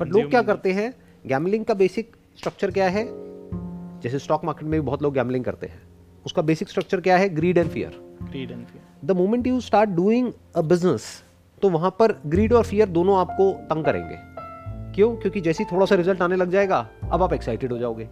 बट 0.00 0.08
लोग 0.08 0.30
क्या 0.30 0.42
करते 0.42 0.72
हैं? 0.72 0.94
गैम्बलिंग 1.24 1.64
का 1.64 1.74
बेसिक 1.74 2.16
स्ट्रक्चर 2.38 2.70
क्या 2.70 2.88
है? 2.88 3.04
जैसे 4.02 4.18
स्टॉक 4.18 4.44
मार्केट 4.44 4.64
में 4.64 4.80
भी 4.80 4.86
बहुत 4.86 5.02
लोग 5.02 5.14
गैम्बलिंग 5.14 5.44
करते 5.44 5.66
हैं। 5.66 5.82
उसका 6.26 6.42
बेसिक 6.42 6.68
स्ट्रक्चर 6.68 7.00
क्या 7.00 7.16
है? 7.16 7.28
Greed 7.28 7.58
and 7.58 7.70
fear 7.70 8.00
greed 8.22 8.50
and 8.50 8.66
fear 8.66 9.06
the 9.06 9.16
moment 9.16 9.46
you 9.46 9.60
start 9.60 9.90
doing 9.90 10.32
a 10.56 10.62
business 10.62 11.06
तो 11.62 11.68
वहाँ 11.70 11.90
पर 11.90 12.20
ग्रीड 12.26 12.52
और 12.52 12.64
फियर 12.64 12.88
दोनों 12.88 13.18
आपको 13.18 13.52
तंग 13.64 13.84
करेंगे। 13.84 14.16
क्यों? 14.94 15.14
क्योंकि 15.16 15.40
जैसे 15.40 15.62
ही 15.62 15.68
थोड़ा 15.72 15.86
सा 15.86 15.94
रिज़ल्ट 15.94 16.22
आने 16.22 16.36
लग 16.36 16.50
जाएगा 16.50 16.88
अब 17.12 17.22
आप 17.22 17.32
एक्साइटेड 17.32 17.72
हो 17.72 17.78
जाओगे। 17.78 18.08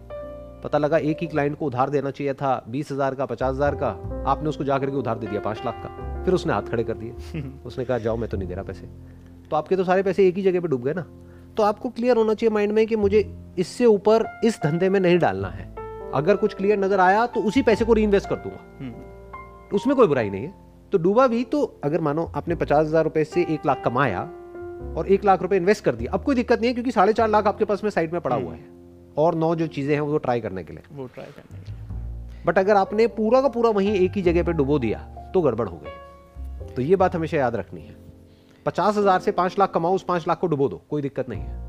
पता 0.63 0.77
लगा 0.77 0.97
एक 0.97 1.17
ही 1.21 1.27
क्लाइंट 1.27 1.57
को 1.57 1.65
उधार 1.65 1.89
देना 1.89 2.11
चाहिए 2.11 2.33
था 2.33 2.63
बीस 2.69 2.91
हज़ार 2.91 3.15
का 3.15 3.25
पचास 3.25 3.55
हज़ार 3.55 3.75
का। 3.75 3.87
आपने 4.27 4.49
उसको 4.49 4.63
जाकर 4.63 4.89
के 4.89 4.95
उधार 4.95 5.17
दे 5.17 5.27
दिया 5.27 5.41
पाँच 5.41 5.61
लाख 5.65 5.81
का। 5.83 6.23
फिर 6.23 6.33
उसने 6.33 6.53
हाथ 6.53 6.61
खड़े 6.61 6.83
कर 6.83 6.93
दिए। 6.93 7.41
उसने 7.65 7.85
कहा 7.85 7.97
जाओ 7.97 8.17
मैं 8.17 8.29
तो 8.29 8.37
नहीं 8.37 8.47
दे 8.47 8.55
रहा 8.55 8.63
पैसे। 8.63 8.87
तो 9.49 9.55
आपके 9.55 9.75
तो 9.75 9.83
सारे 9.83 10.03
पैसे 10.03 10.27
एक 10.27 10.35
ही 10.35 10.43
जगह 10.43 10.61
पे 10.61 10.67
डूब 10.67 10.83
गए 10.83 10.93
ना। 10.93 11.05
तो 11.57 11.63
आपको 11.63 11.89
क्लियर 11.89 12.17
होना 12.17 12.33
चाहिए 12.33 12.53
माइंड 12.53 12.71
में 12.71 12.85
कि 12.87 12.95
मुझे 12.95 13.23
इससे 13.57 13.85
ऊपर 13.85 14.25
इस 14.43 14.59
धंधे 14.63 14.89
में 14.89 14.99
नहीं 14.99 15.19
डालना 15.19 15.47
है। 15.47 15.69
अगर 16.13 16.35
कुछ 16.35 16.53
क्लियर 16.53 16.79
नज़र 16.79 16.99
आया 16.99 17.25
तो 17.25 17.41
उसी 17.41 17.61
पैसे 17.61 17.85
को 17.85 17.93
री 17.93 18.05
कर 18.07 18.35
दूँगा। 18.35 18.59
हम्म। 18.79 19.75
उसमें 19.75 19.95
कोई 19.95 20.07
बुराई 20.07 20.29
नहीं 20.29 20.43
है। 20.43 20.53
तो 20.91 20.97
डूबा 20.97 21.27
भी 21.27 21.43
तो 21.43 21.63
अगर 21.83 22.01
मानो 22.01 22.31
आपने 22.35 22.55
पचास 22.55 22.87
हज़ार 22.87 23.03
रुपए 23.03 23.23
से 23.23 23.41
एक 23.49 23.65
लाख 23.65 23.81
कमाया 23.85 24.21
और 24.97 25.07
एक 25.07 25.25
लाख 25.25 25.41
रुपए 25.41 25.57
इन्वेस्ट 25.57 25.83
कर 25.85 25.95
दिया 25.95 26.11
अब 26.11 26.23
कोई 26.23 26.35
दिक्कत 26.35 26.59
नहीं 26.59 26.67
है 26.67 26.73
क्योंकि 26.73 26.91
साढ़े 26.91 27.13
चार 27.13 27.29
लाख 27.29 27.47
आपके 27.47 27.65
पास 27.65 27.83
में 27.83 27.91
साइड 27.91 28.13
में 28.13 28.21
पड़ा 28.21 28.35
हुआ 28.35 28.53
है। 28.53 28.70
और 29.17 29.35
नौ 29.35 29.53
जो 29.55 29.67
चीज़ें 29.67 29.93
हैं 29.93 30.01
वो 30.01 30.17
ट्राई 30.17 30.41
करने 30.41 30.63
के 30.63 30.73
लिए। 30.73 30.83
वो 30.91 31.07
ट्राई 31.07 31.27
करने 31.27 31.59
के 31.59 31.71
लिए। 31.71 32.43
बट 32.45 32.57
अगर 32.57 32.75
आपने 32.75 33.07
पूरा 33.09 33.41
का 33.41 33.47
पूरा 33.49 33.69
वहीं 33.69 33.93
एक 33.95 34.11
ही 34.11 34.21
जगह 34.21 34.43
पे 34.43 34.53
डुबो 34.53 34.79
दिया 34.79 34.99
तो 35.33 35.41
गड़बड़ 35.41 35.67
हो 35.67 35.77
गई। 35.77 36.73
तो 36.75 36.81
ये 36.81 36.95
बात 36.95 37.15
हमेशा 37.15 37.37
याद 37.37 37.55
रखनी 37.55 37.81
है। 37.81 37.95
पचास 38.65 38.97
हज़ार 38.97 39.19
से 39.19 39.31
पाँच 39.31 39.59
लाख 39.59 39.71
कमाओ 39.73 39.95
उस 39.95 40.03
पाँच 40.03 40.27
लाख 40.27 40.39
को 40.39 40.47
डुबो 40.47 40.67
दो 40.69 40.81
कोई 40.89 41.01
दिक्कत 41.01 41.29
नहीं 41.29 41.41
है। 41.41 41.59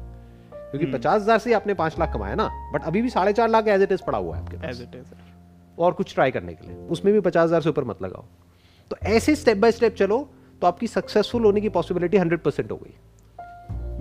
क्योंकि 0.71 0.85
हम्म। 0.85 0.99
पचास 0.99 1.23
हज़ार 1.23 1.39
से 1.39 1.53
आपने 1.53 1.75
पाँच 1.75 1.99
लाख 1.99 2.13
कमाया 2.13 2.35
ना 2.35 2.49
बट 2.75 2.85
अभी 2.85 3.03
भी 3.03 3.11
साढ़े 3.11 3.33
चार 3.33 3.49
लाख 3.49 3.69
एज 3.69 3.83
इट 3.83 3.93
इज़ 3.93 4.03
पड़ा 4.07 4.19
हुआ 4.19 4.37
है 4.37 4.43
आपके 4.43 4.57
पास। 4.57 4.83
और 5.79 5.93
कुछ 5.93 6.15
ट्राई 6.15 6.31
करने 6.31 6.55
के 6.55 6.67
लिए। 6.67 6.77
उसमें 6.89 7.13
भी 7.15 7.21
पचास 7.21 7.45
हज़ार 7.45 7.61
से 7.61 7.69
ऊपर 7.69 7.85
मत 7.85 8.03
लगाओ। 8.03 8.25
तो 8.91 8.97
ऐसे 9.09 9.35
स्टेप 9.37 9.57
बाय 9.57 9.73
स्टेप 9.73 9.95
चलो 9.95 10.29
तो 10.63 10.67
आपकी 10.67 10.87
सक्सेसफुल 10.87 11.45
होने 11.45 11.61
की 11.61 11.69
पॉसिबिलिटी 11.71 12.17
हंड्रेड 12.17 12.41
परसेंट 12.41 12.71
हो 12.71 12.77
गई। 12.77 12.95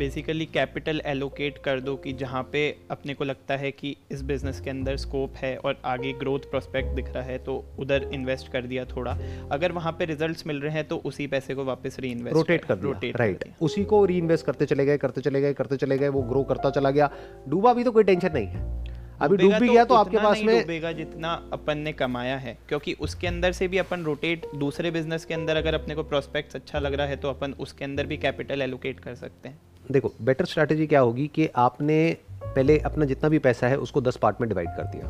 बेसिकली 0.02 0.46
कैपिटल 0.46 1.02
एलोकेट 1.06 1.58
कर 1.58 1.80
दो 1.80 1.96
कि 1.96 2.14
जहाँ 2.14 2.42
पे 2.52 2.62
अपने 2.92 3.14
को 3.14 3.24
लगता 3.24 3.56
है 3.58 3.72
कि 3.72 3.96
इस 4.12 4.22
बिज़नेस 4.24 4.60
के 4.60 4.70
अंदर 4.70 4.98
स्कोप 4.98 5.36
है 5.38 5.56
और 5.58 5.82
आगे 5.86 6.14
ग्रोथ 6.20 6.50
प्रोस्पेक्ट 6.50 6.96
दिख 6.96 7.10
रहा 7.10 7.24
है 7.24 7.38
तो 7.40 7.56
उधर 7.80 8.10
इन्वेस्ट 8.14 8.52
कर 8.52 8.66
दिया 8.66 8.86
थोड़ा। 8.88 9.12
अगर 9.52 9.72
वहाँ 9.72 9.92
पे 10.00 10.06
रिजल्ट्स 10.06 10.48
मिल 10.48 10.62
रहे 10.62 10.74
हैं 10.74 10.88
तो 10.88 10.98
उसी 11.06 11.28
पैसे 11.28 11.56
को 11.56 11.66
वापस 11.66 11.98
री 12.00 12.12
इन्वेस्ट 12.12 12.36
रोटेट 12.36 12.66
कर। 12.66 12.78
रोटेट 12.80 13.18
राइट 13.18 13.44
उसी 13.62 13.84
को 13.86 14.04
री 14.06 14.18
इन्वेस्ट 14.18 14.46
करते 14.46 14.66
चले 14.66 14.86
गए 14.86 14.98
करते 14.98 15.22
चले 15.22 15.42
गए 15.42 15.54
करते 15.54 15.78
चले 15.78 15.98
गए 15.98 16.10
वो 16.10 16.22
ग्रो 16.24 16.44
करता 16.44 16.70
चला 16.70 16.92
गया। 16.92 17.10
डूबा 17.50 17.74
भी 17.74 17.84
तो 17.84 17.92
कोई 17.92 18.04
टेंशन 18.04 18.34
नहीं 18.34 18.48
है। 18.48 18.70
अभी 19.22 19.38
डूब 19.38 19.54
भी 19.54 19.68
तो 19.68 19.74
गया 19.74 19.84
तो 19.86 19.96
आपके 19.96 20.18
पास 20.18 20.42
में 20.44 20.56
डूबेगा 20.60 20.92
जितना 20.92 21.34
अपन 21.54 21.78
ने 21.78 21.92
कमाया 21.94 22.38
है 22.38 22.58
क्योंकि 22.70 22.94
उसके 23.00 23.28
अंदर 23.28 23.52
से 23.52 23.68
भी 23.68 23.78
अपन 23.78 24.04
रोटेट 24.04 24.46
दूसरे 24.56 24.92
बिज़नेस 24.92 25.26
के 25.26 25.34
अंदर 25.34 25.58
अगर 25.58 25.74
अपने 25.74 25.96
को 25.96 26.04
प्रोस्पेक्ट्स 26.04 26.56
अच्छा 26.56 26.80
लग 26.80 26.94
रहा 26.94 27.08
है 27.08 27.16
तो 27.16 27.30
अपन 27.30 27.54
उसके 27.60 27.86
अंदर 27.86 28.06
भी 28.06 28.18
कैपिटल 28.18 28.62
एलोकेट 28.62 29.00
कर 29.00 29.16
सकते 29.16 29.50
हैं। 29.50 29.60
देखो 29.92 30.12
बेटर 30.22 30.46
स्ट्रैटेजी 30.46 30.88
क्या 30.88 31.00
होगी 31.00 31.28
कि 31.28 31.50
आपने 31.56 32.18
पहले 32.44 32.80
अपना 32.80 33.06
जितना 33.06 33.30
भी 33.30 33.40
पैसा 33.40 33.68
है 33.68 33.78
उसको 33.78 34.02
दस 34.02 34.18
पार्ट 34.18 34.42
में 34.42 34.50
डिवाइड 34.50 34.68
कर 34.68 34.84
दिया। 34.84 35.08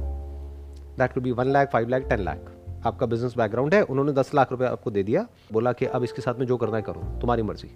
That 0.97 1.13
could 1.13 1.23
be 1.23 1.31
one 1.31 1.45
lakh 1.45 1.71
five 1.71 1.89
lakh 1.89 2.01
ten 2.01 2.19
lakh 2.19 2.51
आपका 2.85 3.05
बिज़नेस 3.05 3.33
बैकग्राउंड 3.37 3.73
है, 3.73 3.81
उन्होंने 3.81 4.11
दस 4.11 4.31
लाख 4.35 4.51
रुपए 4.51 4.65
आपको 4.65 4.91
दे 4.91 5.03
दिया, 5.03 5.27
बोला 5.53 5.73
कि 5.73 5.85
अब 5.85 6.03
इसके 6.03 6.21
साथ 6.21 6.39
में 6.39 6.45
जो 6.45 6.57
करना 6.57 6.75
है 6.75 6.81
करो, 6.81 7.01
तुम्हारी 7.19 7.41
मर्ज़ी। 7.41 7.71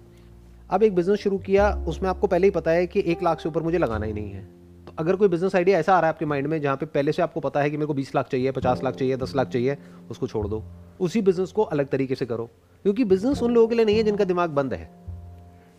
अब 0.70 0.82
एक 0.82 0.94
बिज़नेस 0.94 1.18
शुरू 1.18 1.38
किया, 1.38 1.84
उसमें 1.88 2.10
आपको 2.10 2.26
पहले 2.26 2.46
ही 2.46 2.50
पता 2.50 2.70
है 2.70 2.86
कि 2.86 3.04
एक 3.06 3.22
लाख 3.22 3.40
से 3.40 3.48
ऊपर 3.48 3.62
मुझे 3.62 3.78
लगाना 3.78 4.06
ही 4.06 4.12
नहीं 4.12 4.30
है। 4.30 4.44
तो 4.86 4.92
अगर 4.98 5.16
कोई 5.16 5.28
बिज़नेस 5.28 5.56
आइडिया 5.56 5.78
ऐसा 5.78 5.96
आ 5.96 6.00
रहा 6.00 6.06
है 6.06 6.12
आपके 6.14 6.24
माइंड 6.24 6.46
में, 6.46 6.60
जहाँ 6.60 6.76
पे 6.76 6.86
पहले 6.86 7.12
से 7.12 7.22
आपको 7.22 7.40
पता 7.40 7.60
है 7.60 7.70
कि 7.70 7.76
मेरे 7.76 7.86
को 7.86 7.94
बीस 7.94 8.14
लाख 8.14 8.28
चाहिए, 8.28 8.50
पचास 8.50 8.82
लाख 8.84 8.94
चाहिए, 8.94 9.16
दस 9.16 9.36
लाख 9.36 9.48
चाहिए, 9.48 9.78
उसको 10.10 10.26
छोड़ 10.26 10.48
दो। 10.48 10.64
उसी 11.00 11.22
बिज़नेस 11.22 11.52
को 11.52 11.62
अलग 11.62 11.86
तरीके 11.86 12.14
से 12.14 12.26
करो। 12.26 12.50
क्योंकि 12.82 13.04
बिज़नेस 13.04 13.42
उन 13.42 13.54
लोगों 13.54 13.68
के 13.68 13.74
लिए 13.74 13.84
नहीं 13.84 13.96
है 13.96 14.02
जिनका 14.02 14.24
दिमाग 14.24 14.50
बंद 14.50 14.74
है। 14.74 15.05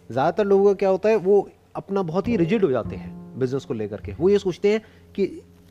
ज़्यादातर 0.09 0.45
लोगों 0.45 0.65
का 0.65 0.73
क्या 0.73 0.89
होता 0.89 1.09
है 1.09 1.15
वो 1.17 1.47
अपना 1.75 2.01
बहुत 2.03 2.27
ही 2.27 2.35
रिजिड 2.37 2.63
हो 2.63 2.69
जाते 2.71 2.95
हैं 2.95 3.39
बिज़नेस 3.39 3.65
को 3.65 3.73
लेकर 3.73 4.01
के। 4.01 4.13
वो 4.13 4.29
ये 4.29 4.39
सोचते 4.39 4.71
हैं 4.71 4.81
कि 5.15 5.23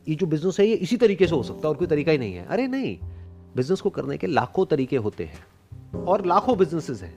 ये 0.07 0.15
जो 0.15 0.27
बिज़नेस 0.27 0.59
है 0.61 0.67
ये 0.67 0.75
इसी 0.77 0.97
तरीके 0.97 1.27
से 1.27 1.35
हो 1.35 1.43
सकता 1.43 1.61
है 1.61 1.69
और 1.69 1.77
कोई 1.77 1.87
तरीका 1.87 2.13
ही 2.13 2.19
नहीं 2.19 2.35
है। 2.35 2.47
अरे 2.47 2.67
नहीं 2.69 2.97
बिज़नेस 3.57 3.81
को 3.81 3.91
करने 3.91 4.17
के 4.19 4.27
लाखों 4.27 4.65
तरीके 4.67 4.97
होते 4.99 5.25
हैं 5.25 6.05
और 6.05 6.27
लाखों 6.27 6.57
बिजनेसेस 6.59 7.03
हैं। 7.03 7.15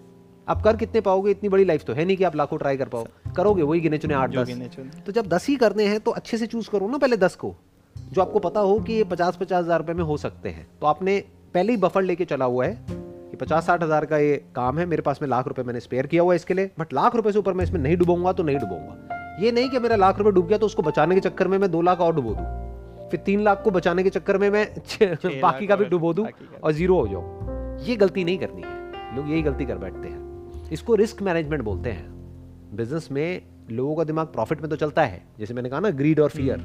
आप 0.48 0.62
कर 0.64 0.78
कितने 0.78 1.02
पाओगे 1.02 1.32
इतनी 1.32 1.50
बड़ी 1.50 1.66
लाइफ 1.66 1.84
तो 1.86 1.94
है 1.94 2.06
नहीं 2.06 2.18
कि 2.18 2.24
आप 2.24 2.36
लाखों 2.36 2.58
ट्राई 2.58 2.78
कर 2.78 2.88
पाओ। 2.88 3.06
करोगे 3.36 3.64
वही 3.64 3.80
गिने 3.80 3.98
चुने 3.98 4.14
आठ 4.14 4.32
दस। 4.32 4.78
तो 5.06 5.12
जब 5.12 5.28
दस 5.28 5.48
ही 5.48 5.56
करने 5.58 5.86
हैं 5.86 6.00
तो 6.00 6.12
अच्छे 6.12 6.38
से 6.38 6.48
चूज़ 6.48 6.70
करो 6.70 6.88
ना 6.88 6.98
पहले 6.98 7.18
दस 7.18 7.36
को 7.36 7.54
जो 7.96 8.22
आपको 8.22 8.40
पता 8.40 8.60
हो 8.60 8.80
कि 8.80 8.94
ये 8.94 9.04
पचास 9.06 9.38
पचास 9.38 9.64
हज़ार 9.64 9.80
रुपए 9.80 9.94
में 9.94 10.04
हो 10.04 10.18
सकते 10.18 10.50
हैं। 10.50 10.68
तो 10.82 10.88
आपने 10.88 11.20
पहले 11.54 11.74
ही 11.74 11.78
बफर 11.78 12.02
लेके 12.02 12.26
चला 12.26 12.46
हुआ 12.46 12.66
है 12.66 13.08
पचास 13.40 13.66
साठ 13.66 13.84
हज़ार 13.84 14.06
का 14.06 14.18
ये 14.18 14.36
काम 14.56 14.80
है 14.80 14.86
मेरे 14.86 15.02
पास 15.02 15.22
में 15.22 15.30
लाख 15.30 15.48
रुपए 15.48 15.64
मैंने 15.64 15.80
स्पेयर 15.80 16.08
किया 16.08 16.22
हुआ 16.22 16.34
है 16.34 16.36
इसके 16.36 16.54
लिए 16.54 16.72
बट 16.80 16.94
लाख 16.94 17.16
रुपए 17.16 17.32
से 17.32 17.40
ऊपर 17.40 17.54
मैं 17.54 17.64
इसमें 17.64 17.80
नहीं 17.82 17.98
डूबूँगा 17.98 18.34
तो 18.34 18.44
नहीं 18.44 18.58
डूबूँगा। 18.58 19.38
ये 19.42 19.52
नहीं 19.52 19.70
कि 19.70 19.80
मेरा 19.80 19.96
लाख 19.96 20.18
रुपए 20.20 20.32
डूब 20.32 20.48
गया 20.48 20.58
तो 20.58 20.66
उसको 20.66 20.82
बचाने 20.82 21.16
के 21.16 21.22
चक्कर 21.22 21.48
में 21.48 21.58
मैं 21.58 21.72
दो 21.72 21.82
लाख 21.82 22.00
और 22.00 22.16
डुबो 22.16 22.34
दूँ। 22.36 23.10
फिर 23.12 23.20
तीन 23.20 23.44
लाख 23.44 23.62
को 23.64 23.72
बचाने 23.72 24.04
के 24.04 24.10
चक्कर 24.10 24.38
में 24.38 24.50
मैं 24.50 24.66
बाकी 25.42 25.68
का 25.68 25.76
भी 25.76 25.86
डुबो 25.86 26.14
दूँ 26.14 26.28
और 26.64 26.72
ज़ीरो 26.72 27.00
हो 27.00 27.08
जाऊँ। 27.08 27.78
ये 27.86 27.96
गलती 27.96 28.24
नहीं 28.24 28.38
करनी 28.38 28.62
है। 28.62 29.16
लोग 29.16 29.30
यही 29.32 29.42
गलती 29.42 29.66
कर 29.66 29.78
बैठते 29.78 30.08
हैं। 30.08 30.70
इसको 30.72 30.96
रिस्क 30.96 31.22
मैनेजमेंट 31.22 31.64
बोलते 31.64 31.92
हैं। 31.92 32.76
बिज़नेस 32.76 33.08
में 33.12 33.42
लोगों 33.72 33.96
का 33.96 34.04
दिमाग 34.04 34.28
प्रॉफिट 34.28 34.62
में 34.62 34.70
तो 34.70 34.76
चलता 34.76 35.06
है 35.06 35.24
जैसे 35.40 35.54
मैंने 35.54 35.70
कहा 35.70 35.80
ना 35.80 35.90
ग्रीड 35.98 36.20
और 36.20 36.30
फियर 36.30 36.58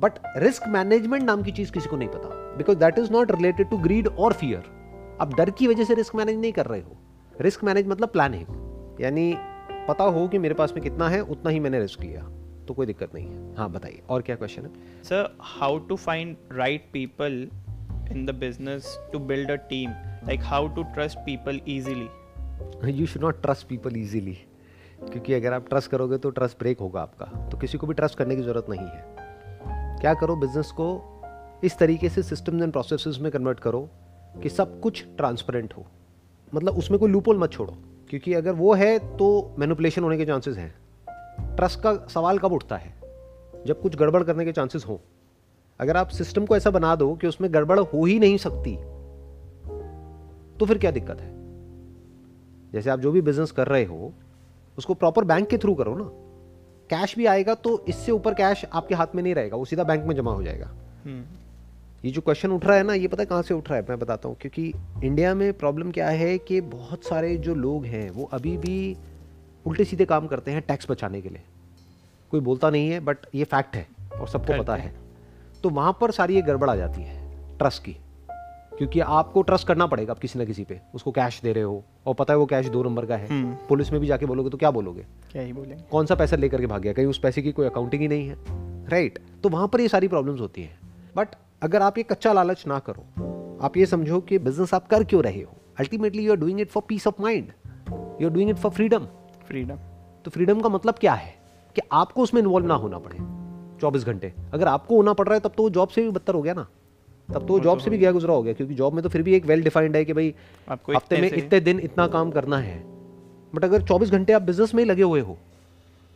बट 0.00 0.18
रिस्क 0.36 0.68
मैनेजमेंट 0.68 1.22
नाम 1.24 1.42
की 1.42 1.52
चीज़ 1.52 1.72
किसी 1.72 1.88
को 1.88 1.96
नहीं 1.96 2.08
पता 2.08 2.28
because 2.56 2.78
that 2.78 2.98
is 2.98 3.12
not 3.12 3.32
related 3.32 3.70
to 3.70 3.76
greed 3.78 4.08
और 4.08 4.32
फियर 4.32 4.70
अब 5.22 5.34
डर 5.34 5.50
की 5.50 5.66
वजह 5.66 5.84
से 5.84 5.94
रिस्क 5.94 6.14
मैनेज 6.14 6.38
नहीं 6.38 6.52
कर 6.52 6.66
रहे 6.66 6.80
हो। 6.80 6.96
रिस्क 7.40 7.64
मैनेज 7.64 7.86
मतलब 7.88 8.08
प्लानिंग। 8.08 9.00
यानी 9.00 9.34
पता 9.88 10.04
हो 10.04 10.26
कि 10.28 10.38
मेरे 10.38 10.54
पास 10.54 10.72
में 10.72 10.82
कितना 10.82 11.08
है 11.08 11.20
उतना 11.20 11.50
ही 11.50 11.60
मैंने 11.60 11.80
रिस्क 11.80 12.00
लिया 12.00 12.22
तो 12.68 12.74
कोई 12.74 12.86
दिक्कत 12.86 13.14
नहीं 13.14 13.26
है। 13.26 13.54
हाँ 13.56 13.70
बताइए 13.70 14.02
और 14.08 14.22
क्या 14.22 14.36
क्वेश्चन 14.36 14.62
है? 14.62 14.70
Sir 15.02 15.38
how 15.40 15.78
to 15.78 15.96
find 15.96 16.36
right 16.52 16.88
people 16.92 17.48
in 18.12 18.26
the 18.26 18.34
business 18.34 18.98
to 19.12 19.18
build 19.18 19.50
a 19.50 19.54
team 19.54 19.90
like 20.26 20.40
how 20.42 20.68
to 20.68 20.82
trust 20.82 21.18
people 21.18 21.60
easily 21.68 22.92
you 23.00 23.06
should 23.06 23.22
not 23.22 23.42
trust 23.42 23.66
people 23.66 23.96
easily 23.96 24.38
क्योंकि 25.02 25.34
अगर 25.34 25.52
आप 25.52 25.68
ट्रस्ट 25.68 25.90
करोगे 25.90 26.18
तो 26.18 26.30
ट्रस्ट 26.30 26.58
ब्रेक 26.58 26.80
होगा 26.80 27.00
आपका। 27.00 27.48
तो 27.48 27.58
किसी 27.58 27.78
को 27.78 27.86
भी 27.86 27.94
ट्रस्ट 27.94 28.18
करने 28.18 28.36
की 28.36 28.42
ज़रूरत 28.42 28.66
नहीं 28.70 28.80
है। 28.80 29.98
क्या 30.00 30.14
करो 30.14 30.36
बिज़नेस 30.36 30.70
को 30.70 30.88
इस 31.64 31.78
तरीके 31.78 32.08
से 32.08 32.22
सिस्टम्स 32.22 32.62
एंड 32.62 32.72
प्रोसेस 32.72 33.18
में 33.20 33.32
कन्वर्ट 33.32 33.60
करो 33.60 33.88
कि 34.34 34.48
सब 34.48 34.80
कुछ 34.80 35.04
ट्रांसपेरेंट 35.16 35.74
हो। 35.74 35.86
मतलब 36.54 36.78
उसमें 36.78 36.98
कोई 37.00 37.10
लूपोल 37.10 37.38
मत 37.38 37.52
छोड़ो, 37.52 37.74
क्योंकि 38.10 38.34
अगर 38.34 38.52
वो 38.52 38.72
है 38.74 38.98
तो 39.16 39.54
मैनुपुलेशन 39.58 40.02
होने 40.02 40.16
के 40.18 40.26
चांसेस 40.26 40.56
हैं। 40.56 40.74
ट्रस्ट 41.56 41.80
का 41.80 41.94
सवाल 42.08 42.38
कब 42.38 42.52
उठता 42.52 42.76
है? 42.76 42.94
जब 43.66 43.80
कुछ 43.80 43.96
गड़बड़ 43.96 44.22
करने 44.22 44.44
के 44.44 44.52
चांसेस 44.52 44.84
हो। 44.84 45.00
अगर 45.80 45.96
आप 45.96 46.08
सिस्टम 46.08 46.46
को 46.46 46.56
ऐसा 46.56 46.70
बना 46.70 46.94
दो 46.96 47.14
कि 47.14 47.26
उसमें 47.26 47.52
गड़बड़ 47.54 47.78
हो 47.80 48.04
ही 48.04 48.18
नहीं 48.18 48.36
सकती 48.38 48.76
तो 50.58 50.66
फिर 50.66 50.78
क्या 50.78 50.90
दिक्कत 50.90 51.20
है? 51.20 51.30
जैसे 52.72 52.90
आप 52.90 53.00
जो 53.00 53.12
भी 53.12 53.20
बिज़नेस 53.20 53.50
कर 53.50 53.66
रहे 53.66 53.84
हो, 53.84 54.12
उसको 54.78 54.94
प्रॉपर 54.94 55.24
बैंक 55.24 55.48
के 55.48 55.58
थ्रू 55.58 55.74
करो 55.74 55.96
ना। 55.96 56.04
कैश 56.90 57.16
भी 57.16 57.26
आएगा 57.26 57.54
तो 57.54 57.84
इससे 57.88 58.12
ऊपर 58.12 58.34
कैश 58.34 58.64
आपके 58.72 58.94
हाथ 58.94 59.14
में 59.14 59.22
नहीं 59.22 59.34
रहेगा, 59.34 59.56
वो 59.56 59.64
सीधा 59.64 59.84
बैंक 59.84 60.04
में 60.04 60.14
जमा 60.16 60.32
हो 60.32 60.42
जाएगा। 60.42 60.66
हम्म। 61.04 61.24
ये 62.04 62.10
जो 62.10 62.20
क्वेश्चन 62.20 62.50
उठ 62.50 62.64
रहा 62.66 62.76
है 62.76 62.82
ना 62.82 62.94
ये 62.94 63.08
पता 63.08 63.22
है 63.22 63.26
कहाँ 63.26 63.42
से 63.42 63.54
उठ 63.54 63.68
रहा 63.70 63.78
है? 63.78 63.86
मैं 63.88 63.98
बताता 63.98 64.28
हूँ 64.28 64.36
क्योंकि 64.40 64.72
इंडिया 65.04 65.34
में 65.34 65.52
प्रॉब्लम 65.52 65.90
क्या 65.90 66.08
है 66.08 66.38
कि 66.38 66.60
बहुत 66.60 67.04
सारे 67.04 67.36
जो 67.36 67.54
लोग 67.54 67.84
हैं 67.84 68.10
वो 68.10 68.28
अभी 68.32 68.56
भी 68.56 68.96
उल्टे 69.66 69.84
सीधे 69.84 70.04
काम 70.04 70.26
करते 70.26 70.50
हैं 70.50 70.62
टैक्स 70.62 70.90
बचाने 70.90 71.20
के 71.20 71.28
लिए। 71.28 71.42
कोई 72.30 72.40
बोलता 72.40 72.70
नहीं 72.70 72.88
है 72.90 73.00
बट 73.00 73.16
ये 73.34 73.44
फैक्ट 73.44 73.76
है 73.76 73.86
और 74.20 74.28
सबको 74.28 74.58
पता 74.58 74.76
है। 74.76 74.92
तो 75.62 75.70
वहाँ 75.70 75.98
पर 76.00 76.10
सारी 76.10 76.34
ये 76.34 76.42
गड़बड़ 76.42 76.70
आ 76.70 76.76
जाती 76.76 77.02
है 77.02 77.58
ट्रस्ट 77.58 77.82
की। 77.82 77.96
क्योंकि 78.78 79.00
आपको 79.00 79.42
ट्रस्ट 79.42 79.66
करना 79.66 79.86
पड़ेगा 79.86 80.12
आप 80.12 80.18
किसी 80.18 80.38
ना 80.38 80.44
किसी 80.44 80.64
पे। 80.64 80.80
उसको 80.94 81.10
कैश 81.10 81.40
दे 81.42 81.52
रहे 81.52 81.64
हो 81.64 81.82
और 82.06 82.14
पता 82.14 82.34
है 82.34 82.38
वो 82.38 82.46
कैश 82.46 82.68
दो 82.68 82.82
नंबर 82.82 83.06
का 83.06 83.16
है। 83.16 83.28
हम्म। 83.28 83.56
पुलिस 83.68 83.92
में 83.92 84.00
भी 84.00 84.06
जाके 84.06 84.26
बोलोगे 84.26 84.50
तो 84.50 84.58
क्या 84.58 84.70
बोलोगे? 84.70 85.06
क्या 85.32 85.42
ही 85.42 85.52
बोलेंगे। 85.52 85.84
कौन 85.90 86.06
सा 86.06 86.14
पैसा 86.14 86.36
लेकर 86.36 86.60
के 86.60 86.66
भाग 86.66 86.82
गया? 86.82 86.92
कहीं 86.92 87.06
उस 87.06 87.18
पैसे 87.18 87.42
की 87.42 87.52
कोई 87.52 87.66
अकाउंटिंग 87.66 88.02
ही 88.02 88.08
नहीं 88.08 88.28
है। 88.28 88.36
राइट 88.88 89.18
तो 89.42 89.48
वहाँ 89.48 89.68
पर 89.68 89.80
ये 89.80 89.88
सारी 89.88 90.08
प्रॉब्लम्स 90.08 90.40
होती 90.40 90.62
हैं। 90.62 90.78
बट 91.16 91.28
अगर 91.62 91.82
आप 91.82 91.98
ये 91.98 92.02
कच्चा 92.04 92.32
लालच 92.32 92.64
ना 92.66 92.78
करो 92.78 93.02
आप 93.64 93.76
ये 93.76 93.86
समझो 93.86 94.20
कि 94.20 94.38
बिज़नेस 94.38 94.72
आप 94.74 94.86
कर 94.86 95.04
क्यों 95.04 95.22
रहे 95.22 95.42
हो? 95.42 95.52
Ultimately 95.80 96.24
you 96.24 96.32
are 96.32 96.38
doing 96.38 96.60
it 96.60 96.70
for 96.70 96.82
peace 96.88 97.06
of 97.06 97.22
mind 97.22 97.52
you 98.22 98.28
are 98.28 98.34
doing 98.34 98.50
it 98.50 98.56
for 98.56 98.70
freedom 98.70 99.06
freedom 99.48 99.76
तो 100.24 100.30
फ्रीडम 100.30 100.60
का 100.60 100.68
मतलब 100.68 100.94
क्या 100.94 101.12
है? 101.12 101.34
कि 101.76 101.82
आपको 101.92 102.22
उसमें 102.22 102.40
इन्वॉल्व 102.42 102.66
ना 102.66 102.74
होना 102.74 102.98
पड़े 102.98 103.18
चौबीस 103.80 104.04
घंटे। 104.04 104.32
अगर 104.52 104.68
आपको 104.68 104.96
होना 104.96 105.12
पड़ 105.12 105.26
रहा 105.26 105.34
है 105.34 105.40
तब 105.40 105.52
तो 105.56 105.68
जॉब 105.70 105.88
से 105.88 106.02
भी 106.02 106.10
बदतर 106.10 106.34
हो 106.34 106.42
गया 106.42 106.54
ना। 106.54 106.66
तब 107.28 107.46
तो 107.48 107.58
जॉब 107.60 107.78
तो 107.78 107.84
से 107.84 107.90
भी 107.90 107.98
गया 107.98 108.12
गुजरा 108.12 108.34
हो 108.34 108.42
गया 108.42 108.52
क्योंकि 108.52 108.74
जॉब 108.74 108.94
में 108.94 109.02
तो 109.02 109.08
फिर 109.08 109.22
भी 109.22 109.34
एक 109.34 109.46
वेल 109.46 109.62
डिफाइंड 109.62 109.96
है 109.96 110.04
कि 110.04 110.12
भाई 110.12 110.34
आपको 110.68 110.92
हफ़्ते 110.92 111.20
में 111.20 111.30
इतने 111.32 111.60
दिन 111.60 111.80
इतना 111.80 112.06
काम 112.08 112.30
करना 112.30 112.58
है। 112.58 112.78
बट 113.54 113.64
अगर 113.64 113.82
24 113.82 114.10
घंटे 114.10 114.32
आप 114.32 114.42
बिज़नेस 114.42 114.74
में 114.74 114.82
ही 114.84 114.88
लगे 114.90 115.02
हुए 115.02 115.20
हो 115.20 115.38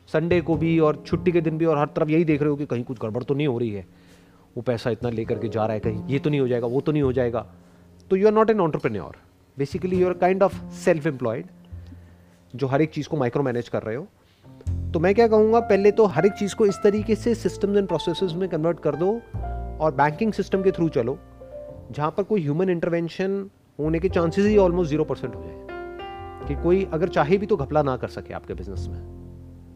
संडे 0.08 0.40
को 0.40 0.56
भी 0.56 0.78
और 0.78 1.02
छुट्टी 1.06 1.32
के 1.32 1.40
दिन 1.40 1.58
भी 1.58 1.64
और 1.64 1.78
हर 1.78 1.86
तरफ़ 1.86 2.10
यही 2.10 2.24
देख 2.24 2.40
रहे 2.40 2.50
हो 2.50 2.56
कि 2.56 2.66
कहीं 2.66 2.84
कुछ 2.84 2.98
गड़बड़ 3.02 3.22
तो 3.22 3.34
नहीं 3.34 3.46
हो 3.46 3.58
रही 3.58 3.70
है। 3.70 3.86
वो 4.56 4.62
पैसा 4.62 4.90
इतना 4.90 5.10
लेकर 5.10 5.38
के 5.38 5.48
जा 5.48 5.64
रहा 5.64 5.74
है 5.74 5.80
कहीं, 5.80 6.06
ये 6.06 6.18
तो 6.18 6.30
नहीं 6.30 6.40
हो 6.40 6.48
जाएगा, 6.48 6.66
वो 6.66 6.80
तो 6.80 6.92
नहीं 6.92 7.02
हो 7.02 7.12
जाएगा। 7.12 7.46
तो 8.10 8.16
you 8.16 8.26
are 8.26 8.32
not 8.32 8.50
an 8.50 8.60
entrepreneur 8.60 9.16
basically 9.58 10.00
you 10.00 10.06
are 10.06 10.12
kind 10.12 10.42
of 10.42 10.70
self 10.70 11.06
employed 11.06 11.46
जो 12.56 12.66
हर 12.66 12.82
एक 12.82 12.90
चीज़ 12.90 13.08
को 13.08 13.16
माइक्रो 13.16 13.42
मैनेज 13.42 13.68
कर 13.68 13.82
रहे 13.82 13.96
हो। 13.96 14.06
तो 14.92 15.00
मैं 15.00 15.14
क्या 15.14 15.28
कहूँगा, 15.28 15.60
पहले 15.60 15.90
तो 15.90 16.06
हर 16.06 16.26
एक 16.26 16.32
चीज़ 16.32 16.54
को 16.54 16.66
इस 16.66 16.76
तरीके 16.84 17.14
से 17.14 17.34
सिस्टम्स 17.34 17.76
एंड 17.76 17.88
प्रोसेस 17.88 18.32
में 18.32 18.48
कन्वर्ट 18.48 18.80
कर 18.80 18.96
दो 18.96 19.22
और 19.80 19.94
बैंकिंग 19.94 20.32
सिस्टम 20.32 20.62
के 20.62 20.70
थ्रू 20.70 20.88
चलो, 20.88 21.18
जहाँ 21.90 22.10
पर 22.10 22.22
कोई 22.22 22.42
ह्यूमन 22.42 22.70
इंटरवेंशन 22.70 23.50
होने 23.80 23.98
के 23.98 24.08
चांसेस 24.08 24.46
ही 24.46 24.56
ऑलमोस्ट 24.56 24.88
ज़ीरो 24.88 25.04
परसेंट 25.04 25.34
हो 25.34 25.42
जाए। 25.42 25.66
कि 26.48 26.62
कोई 26.62 26.88
अगर 26.92 27.08
चाहे 27.08 27.38
भी 27.38 27.46
तो 27.46 27.56
घपला 27.56 27.82
ना 27.82 27.96
कर 27.96 28.08
सके 28.08 28.34
आपके 28.34 28.54
बिज़नेस 28.54 28.86
में। 28.88 29.00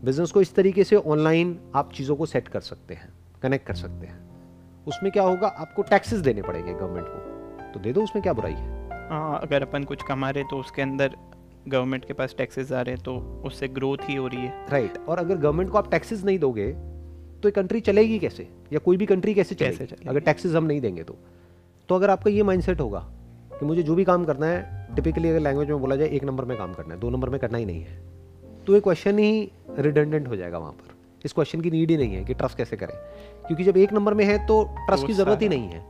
बिज़नेस 0.04 0.30
को 0.30 0.40
इस 0.40 0.54
तरीके 0.54 0.84
से 0.84 0.96
ऑनलाइन 0.96 1.58
आप 1.74 1.92
चीज़ों 1.92 2.16
को 2.16 2.26
सेट 2.26 2.48
कर 2.48 2.60
सकते 2.60 2.94
हैं 2.94 3.12
कनेक्ट 3.42 3.66
कर 3.66 3.74
सकते 3.74 4.06
हैं। 4.06 4.29
उसमें 4.86 5.10
क्या 5.12 5.22
होगा? 5.22 5.48
आपको 5.48 5.82
टैक्सेस 5.82 6.20
देने 6.20 6.42
पड़ेंगे 6.42 6.72
गवर्नमेंट 6.72 7.06
को। 7.06 7.72
तो 7.72 7.80
दे 7.80 7.92
दो 7.92 8.02
उसमें 8.02 8.22
क्या 8.22 8.32
बुराई 8.32 8.52
है? 8.52 9.08
हाँ 9.10 9.40
अगर 9.40 9.62
अपन 9.62 9.84
कुछ 9.84 10.02
कमा 10.02 10.30
रहे 10.30 10.44
तो 10.44 10.56
उसके 10.56 10.82
अंदर 10.82 11.16
गवर्नमेंट 11.68 12.04
के 12.04 12.12
पास 12.12 12.34
टैक्सेस 12.38 12.72
आ 12.72 12.80
रहे 12.80 12.94
हैं 12.94 13.02
तो 13.04 13.16
उससे 13.46 13.68
ग्रोथ 13.68 14.08
ही 14.08 14.14
हो 14.14 14.26
रही 14.26 14.40
है। 14.40 14.66
Right 14.70 14.90
right. 14.90 15.08
और 15.08 15.18
अगर 15.18 15.36
गवर्नमेंट 15.36 15.70
को 15.70 15.78
आप 15.78 15.90
टैक्सेस 15.90 16.24
नहीं 16.24 16.38
दोगे 16.38 16.70
तो 17.42 17.48
ये 17.48 17.50
कंट्री 17.50 17.80
चलेगी 17.80 18.18
कैसे? 18.18 18.48
या 18.72 18.78
कोई 18.78 18.96
भी 18.96 19.06
कंट्री 19.06 19.34
कैसे 19.34 19.54
चलेगी, 19.54 19.76
कैसे 19.76 19.86
चलेगी? 19.86 20.08
अगर 20.08 20.20
टैक्सेस 20.20 20.54
हम 20.54 20.64
नहीं 20.64 20.80
देंगे 20.80 21.02
तो। 21.02 21.16
तो 21.88 21.94
अगर 21.94 22.10
आपका 22.10 22.30
ये 22.30 22.42
माइंडसेट 22.42 22.80
होगा 22.80 23.00
कि 23.50 23.66
मुझे 23.66 23.82
जो 23.82 23.94
भी 23.94 24.04
काम 24.04 24.24
करना 24.24 24.46
है 24.46 24.94
टिपिकली 24.96 25.28
अगर 25.28 25.40
लैंग्वेज 25.40 25.68
में 25.68 25.80
बोला 25.80 25.96
जाए 25.96 26.08
एक 26.08 26.24
नंबर 26.24 26.44
में 26.44 26.56
काम 26.58 26.74
करना 26.74 26.94
है 26.94 27.00
दो 27.00 27.10
नंबर 27.10 27.28
में 27.28 27.40
करना 27.40 27.58
ही 27.58 27.64
नहीं 27.64 27.82
है 27.82 27.98
तो 28.66 28.74
ये 28.74 28.80
क्वेश्चन 28.80 29.18
ही 29.18 29.50
रिडेंडेंट 29.78 30.28
हो 30.28 30.36
जाएगा 30.36 30.58
वहाँ 30.58 30.72
पर। 30.72 30.89
इस 31.24 31.32
क्वेश्चन 31.32 31.60
की 31.60 31.70
नीड 31.70 31.90
ही 31.90 31.96
नहीं 31.96 32.14
है 32.14 32.24
कि 32.24 32.34
ट्रस्ट 32.34 32.56
कैसे 32.56 32.76
करें। 32.76 32.96
क्योंकि 33.46 33.64
जब 33.64 33.76
एक 33.76 33.92
नंबर 33.92 34.14
में 34.14 34.24
है 34.24 34.38
तो 34.46 34.62
ट्रस्ट 34.86 35.06
की 35.06 35.12
ज़रूरत 35.12 35.42
ही 35.42 35.48
नहीं 35.48 35.68
है। 35.68 35.84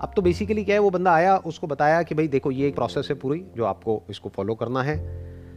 अब 0.00 0.12
तो 0.16 0.22
बेसिकली 0.22 0.64
क्या 0.64 0.74
है 0.74 0.80
वो 0.80 0.90
बंदा 0.90 1.12
आया 1.12 1.36
उसको 1.46 1.66
बताया 1.66 2.02
कि 2.02 2.14
भाई 2.14 2.28
देखो 2.28 2.50
ये 2.50 2.68
एक 2.68 2.74
प्रोसेस 2.74 3.08
है 3.10 3.14
पूरी 3.16 3.44
जो 3.56 3.64
आपको 3.64 4.02
इसको 4.10 4.28
फॉलो 4.28 4.54
करना 4.54 4.82
है। 4.82 4.96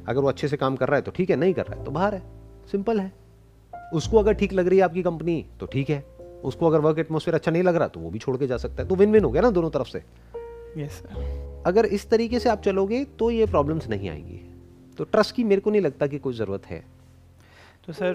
अगर 0.07 0.21
वो 0.21 0.29
अच्छे 0.29 0.47
से 0.47 0.57
काम 0.57 0.75
कर 0.75 0.87
रहा 0.87 0.95
है 0.95 1.01
तो 1.01 1.11
ठीक 1.11 1.29
है 1.29 1.35
नहीं 1.35 1.53
कर 1.53 1.65
रहा 1.65 1.79
है 1.79 1.85
तो 1.85 1.91
बाहर 1.91 2.15
है। 2.15 2.21
सिंपल 2.71 2.99
है। 2.99 3.11
उसको 3.93 4.17
अगर 4.17 4.33
ठीक 4.33 4.53
लग 4.53 4.67
रही 4.67 4.77
है 4.77 4.83
आपकी 4.83 5.03
कंपनी 5.03 5.45
तो 5.59 5.65
ठीक 5.65 5.89
है। 5.89 6.03
उसको 6.43 6.67
अगर 6.67 6.79
वर्क 6.79 6.99
एटमोसफेयर 6.99 7.35
अच्छा 7.35 7.51
नहीं 7.51 7.63
लग 7.63 7.75
रहा 7.75 7.87
तो 7.87 7.99
वो 7.99 8.09
भी 8.09 8.19
छोड़ 8.19 8.37
के 8.37 8.47
जा 8.47 8.57
सकता 8.57 8.83
है। 8.83 8.89
तो 8.89 8.95
विन 8.95 9.11
विन 9.11 9.23
हो 9.23 9.31
गया 9.31 9.41
ना 9.41 9.49
दोनों 9.49 9.69
तरफ़ 9.69 9.87
से। 9.87 10.03
यस 10.77 11.01
अगर 11.65 11.85
इस 11.85 12.09
तरीके 12.09 12.39
से 12.39 12.49
आप 12.49 12.61
चलोगे 12.61 13.03
तो 13.19 13.31
ये 13.31 13.45
प्रॉब्लम्स 13.45 13.87
नहीं 13.89 14.09
आएँगी। 14.09 14.41
तो 14.97 15.03
ट्रस्ट 15.03 15.35
की 15.35 15.43
मेरे 15.43 15.61
को 15.61 15.71
नहीं 15.71 15.81
लगता 15.81 16.07
कि 16.07 16.17
कोई 16.19 16.33
ज़रूरत 16.33 16.65
है। 16.65 16.83
तो 17.87 17.93
sir 17.93 18.13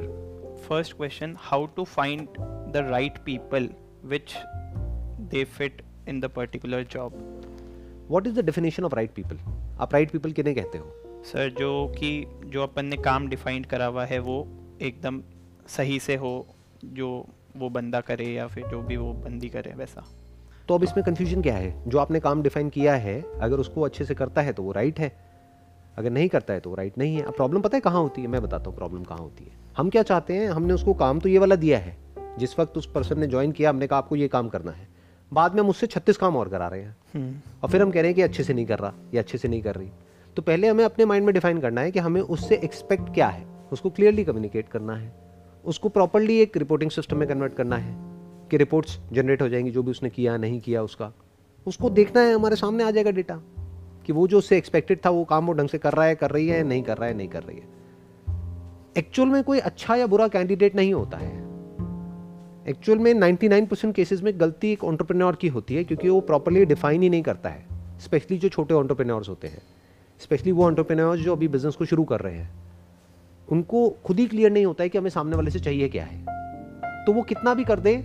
first 0.69 0.97
question 0.97 1.37
how 1.39 1.67
to 1.67 1.85
find 1.85 2.29
the 2.73 2.87
right 2.91 3.19
people 3.19 3.69
which 4.05 4.35
they 5.31 5.45
fit 5.45 5.83
in 6.09 6.21
the 6.21 6.25
particular 6.25 6.85
job 6.85 8.07
what 8.11 8.27
is 8.27 8.41
the 8.41 8.45
definition 8.45 8.85
of 8.85 8.95
right 8.95 9.11
people 9.11 9.39
आप 9.81 9.93
राइट 9.93 10.11
पीपल 10.11 10.33
किन्हें 10.33 10.57
कहते 10.57 10.79
हो? 10.79 11.23
सर 11.25 11.51
जो 11.51 11.87
कि 11.99 12.27
जो 12.45 12.63
अपन 12.63 12.87
ने 12.87 12.97
काम 12.97 13.29
डिफाइंड 13.29 13.67
करा 13.67 13.87
हुआ 13.87 14.05
है 14.05 14.19
वो 14.19 14.47
एकदम 14.83 15.23
सही 15.69 15.99
से 15.99 16.17
हो 16.17 16.47
जो 16.85 17.27
वो 17.57 17.69
बंदा 17.69 18.01
करे 18.01 18.25
या 18.25 18.47
फिर 18.47 18.67
जो 18.67 18.83
भी 18.83 18.97
वो 18.97 19.13
बंदी 19.13 19.49
करे 19.49 19.73
वैसा। 19.75 20.05
तो 20.69 20.75
अब 20.75 20.83
इसमें 20.83 21.05
कन्फ्यूज़न 21.07 21.43
क्या 21.43 21.55
है? 21.55 21.91
जो 21.91 21.99
आपने 21.99 22.21
काम 22.21 22.43
डिफाइन 22.43 22.69
किया 22.69 22.95
है 22.95 23.23
अगर 23.41 23.57
उसको 23.57 23.81
अच्छे 23.81 24.05
से 24.05 24.15
करता 24.15 24.43
है 24.43 24.53
तो 24.53 24.63
वो 24.63 24.73
राइट 24.73 25.01
है? 25.01 25.24
अगर 25.97 26.11
नहीं 26.11 26.29
करता 26.29 26.55
है 26.55 26.61
तो 26.61 26.75
राइट 26.75 26.99
नहीं 26.99 27.17
है। 27.17 27.23
अब 27.23 27.35
प्रॉब्लम 27.35 27.61
पता 27.61 27.77
है 27.77 27.81
कहाँ 27.81 28.01
होती 28.03 28.23
है? 28.23 28.29
मैं 28.29 28.43
बताता 28.43 28.71
हूँ 28.71 28.77
प्रॉब्लम 28.77 29.03
कहाँ 29.03 29.19
होती 29.19 29.45
है। 29.45 29.51
हम 29.77 29.91
क्या 29.91 30.03
चाहते 30.03 30.35
हैं? 30.35 30.49
हमने 30.49 30.75
उसको 30.75 30.95
काम 30.95 31.21
तो 31.21 31.29
ये 31.29 31.39
वाला 31.39 31.57
दिया 31.57 31.79
है। 31.79 31.97
जिस 32.39 32.59
वक्त 32.59 32.79
उस 32.79 32.93
पर्सन 32.93 33.19
ने 33.19 33.27
ज्वाइन 33.27 33.53
किया 33.53 33.71
हमने 33.71 33.87
कहा 33.87 33.99
आपको 33.99 34.17
ये 34.17 34.29
काम 34.29 34.49
करना 34.49 34.73
है। 34.73 34.89
बाद 35.33 35.55
में 35.55 35.61
हम 35.61 35.69
उससे 35.69 35.87
छत्तीस 35.87 36.17
काम 36.17 36.37
और 36.37 36.49
करा 36.49 36.69
रहे 36.69 36.83
हैं। 36.83 36.97
हम्म। 37.15 37.35
और 37.63 37.69
फिर 37.71 37.83
हम 37.83 37.91
कह 37.91 38.01
रहे 38.01 38.07
हैं 38.07 38.15
कि 38.15 38.23
अच्छे 38.23 38.45
से 38.45 38.55
नहीं 38.55 38.67
कर 38.67 38.79
रहा 38.79 38.95
या 39.15 39.23
अच्छे 39.23 39.39
से 39.39 39.49
नहीं 39.49 39.63
कर 39.63 39.75
रही। 39.75 39.91
तो 40.37 40.43
पहले 40.43 40.69
हमें 40.69 40.85
अपने 40.85 41.05
माइंड 41.05 41.27
में 41.27 41.35
डिफाइन 41.35 41.61
करना 41.61 41.81
है 41.81 41.91
कि 41.91 41.99
हमें 41.99 42.21
उससे 42.21 42.55
एक्सपेक्ट 42.55 43.15
क्या 43.15 43.29
है। 43.29 43.47
उसको 43.73 43.91
क्लियरली 43.91 44.25
कम्युनिकेट 44.25 44.69
करना 44.69 44.97
है। 44.97 45.13
उसको 45.65 45.89
प्रॉपरली 45.89 46.39
एक 46.39 46.57
रिपोर्टिंग 46.57 46.91
सिस्टम 46.91 47.17
में 47.17 47.29
कन्वर्ट 47.29 47.55
करना 47.55 47.77
है 47.77 47.97
कि 48.51 48.57
रिपोर्ट्स 48.57 49.01
जनरेट 49.13 49.43
हो 49.43 49.49
जाएँगी 49.49 49.71
जो 49.71 49.83
भी 49.83 49.91
उसने 49.91 50.11
किया 50.11 50.37
नहीं 50.37 50.61
किया 50.61 50.83
उसका। 50.83 51.13
उसको 51.67 51.91
देखना 51.91 52.23
है 52.23 52.35
हमारे 52.35 52.57
सामने 52.57 52.85
आ 52.85 52.91
जाएगा 52.91 53.11
डेटा 53.11 53.41
कि 54.07 54.13
वो 54.13 54.27
जो 54.27 54.39
उससे 54.39 54.59
एक्सपेक्टेड 54.59 54.99
था, 55.07 55.11
वो 55.11 55.25
काम 55.25 55.47
वो 55.47 55.53
ढंग 55.53 55.69
से 55.69 55.79
कर 55.79 55.93
रहा 55.93 56.07
है, 56.07 56.15
कर 56.15 56.31
रही 56.31 56.49
है, 56.49 56.63
नहीं 56.63 56.83
कर 56.83 56.97
रहा 56.97 57.09
है, 57.09 57.15
नहीं 57.15 57.29
कर 57.29 57.43
रही 57.43 57.57
है। 57.57 57.69
एक्चुअल 58.99 59.29
में 59.29 59.45
कोई 59.45 59.59
अच्छा 59.59 59.95
या 59.95 60.07
बुरा 60.07 60.29
कैंडिडेट 60.29 60.75
नहीं 60.75 60.95
होता 60.95 61.19
है। 61.19 61.45
एक्चुअल 62.69 62.99
में 62.99 63.15
99 63.15 63.67
परसेंट 63.67 63.95
केसेज 63.95 64.23
में 64.23 64.41
गलती 64.41 64.73
एक 64.73 64.85
ऑन्टरप्रेन्योर 64.85 65.37
की 65.37 65.49
होती 65.49 65.75
है, 65.75 65.85
क्योंकि 65.85 66.09
वो 66.09 66.21
प्रॉपरली 66.21 66.65
डिफाइन 66.65 67.03
ही 67.03 67.11
नहीं 67.11 67.23
करता 67.23 67.49
है। 67.49 67.67
स्पेशली 68.01 68.39
जो 68.39 68.49
छोटे 68.49 68.75
ऑन्टरप्रेन्योर्स 68.75 69.29
होते 69.29 69.49
हैं। 69.49 69.63
स्पेशली 70.19 70.53
वो 70.53 70.65
ऑन्टरप्रेन्योर्स 70.67 71.21
जो 71.21 71.33
अभी 71.33 71.49
बिज़नेस 71.49 71.75
को 71.75 71.85
शुरू 71.85 72.05
कर 72.05 72.21
रहे 72.21 72.35
हैं। 72.35 72.51
उनको 73.49 73.91
खुद 73.91 74.19
ही 74.19 74.27
क्लियर 74.27 74.51
नहीं 74.51 74.67
होता 74.67 74.83
है 74.83 74.89
कि 74.89 74.99
हमें 74.99 75.11
सामने 75.11 75.37
वाले 75.37 75.51
से 75.51 75.59
चाहिए 75.59 75.89
क्या 75.89 76.05
है। 76.05 76.27
तो 77.07 77.13
वो 77.13 77.23
कितना 77.23 77.55
भी 77.55 77.65
कर 77.65 77.81
दे, 77.81 77.97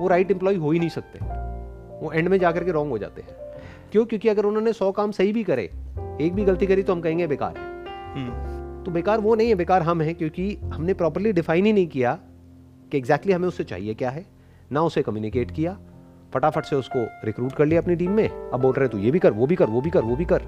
वो 0.00 0.08
राइट 0.08 0.30
एम्प्लॉय 0.30 0.54
हो 0.54 0.70
ही 0.70 0.78
नहीं 0.78 0.88
सकते। 0.88 1.18
वो 2.00 2.12
एंड 2.12 2.28
में 2.28 2.38
जाकर 2.38 2.64
के 2.64 2.70
रॉन्ग 2.70 2.90
हो 2.90 2.98
जाते 2.98 3.22
हैं। 3.22 3.43
क्यों? 3.94 4.04
क्योंकि 4.06 4.28
अगर 4.28 4.44
उन्होंने 4.44 4.72
सौ 4.72 4.92
काम 4.92 5.10
सही 5.10 5.32
भी 5.32 5.42
करे 5.44 5.62
एक 6.20 6.32
भी 6.34 6.44
गलती 6.44 6.66
करी 6.66 6.82
तो 6.82 6.92
हम 6.92 7.00
कहेंगे 7.00 7.26
बेकार 7.26 7.56
है। 7.56 7.64
हम्म। 8.14 8.82
तो 8.84 8.90
बेकार 8.90 9.20
वो 9.20 9.34
नहीं 9.34 9.48
है 9.48 9.54
बेकार 9.54 9.82
हम 9.82 10.00
हैं 10.00 10.14
क्योंकि 10.14 10.54
हमने 10.64 10.94
प्रॉपरली 10.94 11.32
डिफाइन 11.32 11.66
ही 11.66 11.72
नहीं 11.72 11.86
किया 11.86 12.18
कि 12.92 12.98
एग्जैक्टली 12.98 13.32
हमें 13.32 13.48
उससे 13.48 13.64
चाहिए 13.64 13.94
क्या 13.94 14.10
है। 14.10 14.26
ना 14.72 14.82
उसे 14.82 15.02
कम्युनिकेट 15.02 15.50
किया 15.50 15.78
फटाफट 16.34 16.64
से 16.64 16.76
उसको 16.76 17.26
रिक्रूट 17.26 17.52
कर 17.52 17.66
लिया 17.66 17.80
अपनी 17.80 17.96
टीम 17.96 18.10
में। 18.10 18.28
अब 18.28 18.60
बोल 18.60 18.74
रहे 18.74 18.88
तो 18.88 18.98
ये 18.98 19.10
भी 19.10 19.18
कर 19.18 19.32
वो 19.32 19.46
भी 19.46 19.56
कर 19.56 19.66
वो 19.66 19.80
भी 19.80 19.90
कर 19.90 20.00
वो 20.00 20.16
भी 20.16 20.24
कर। 20.24 20.42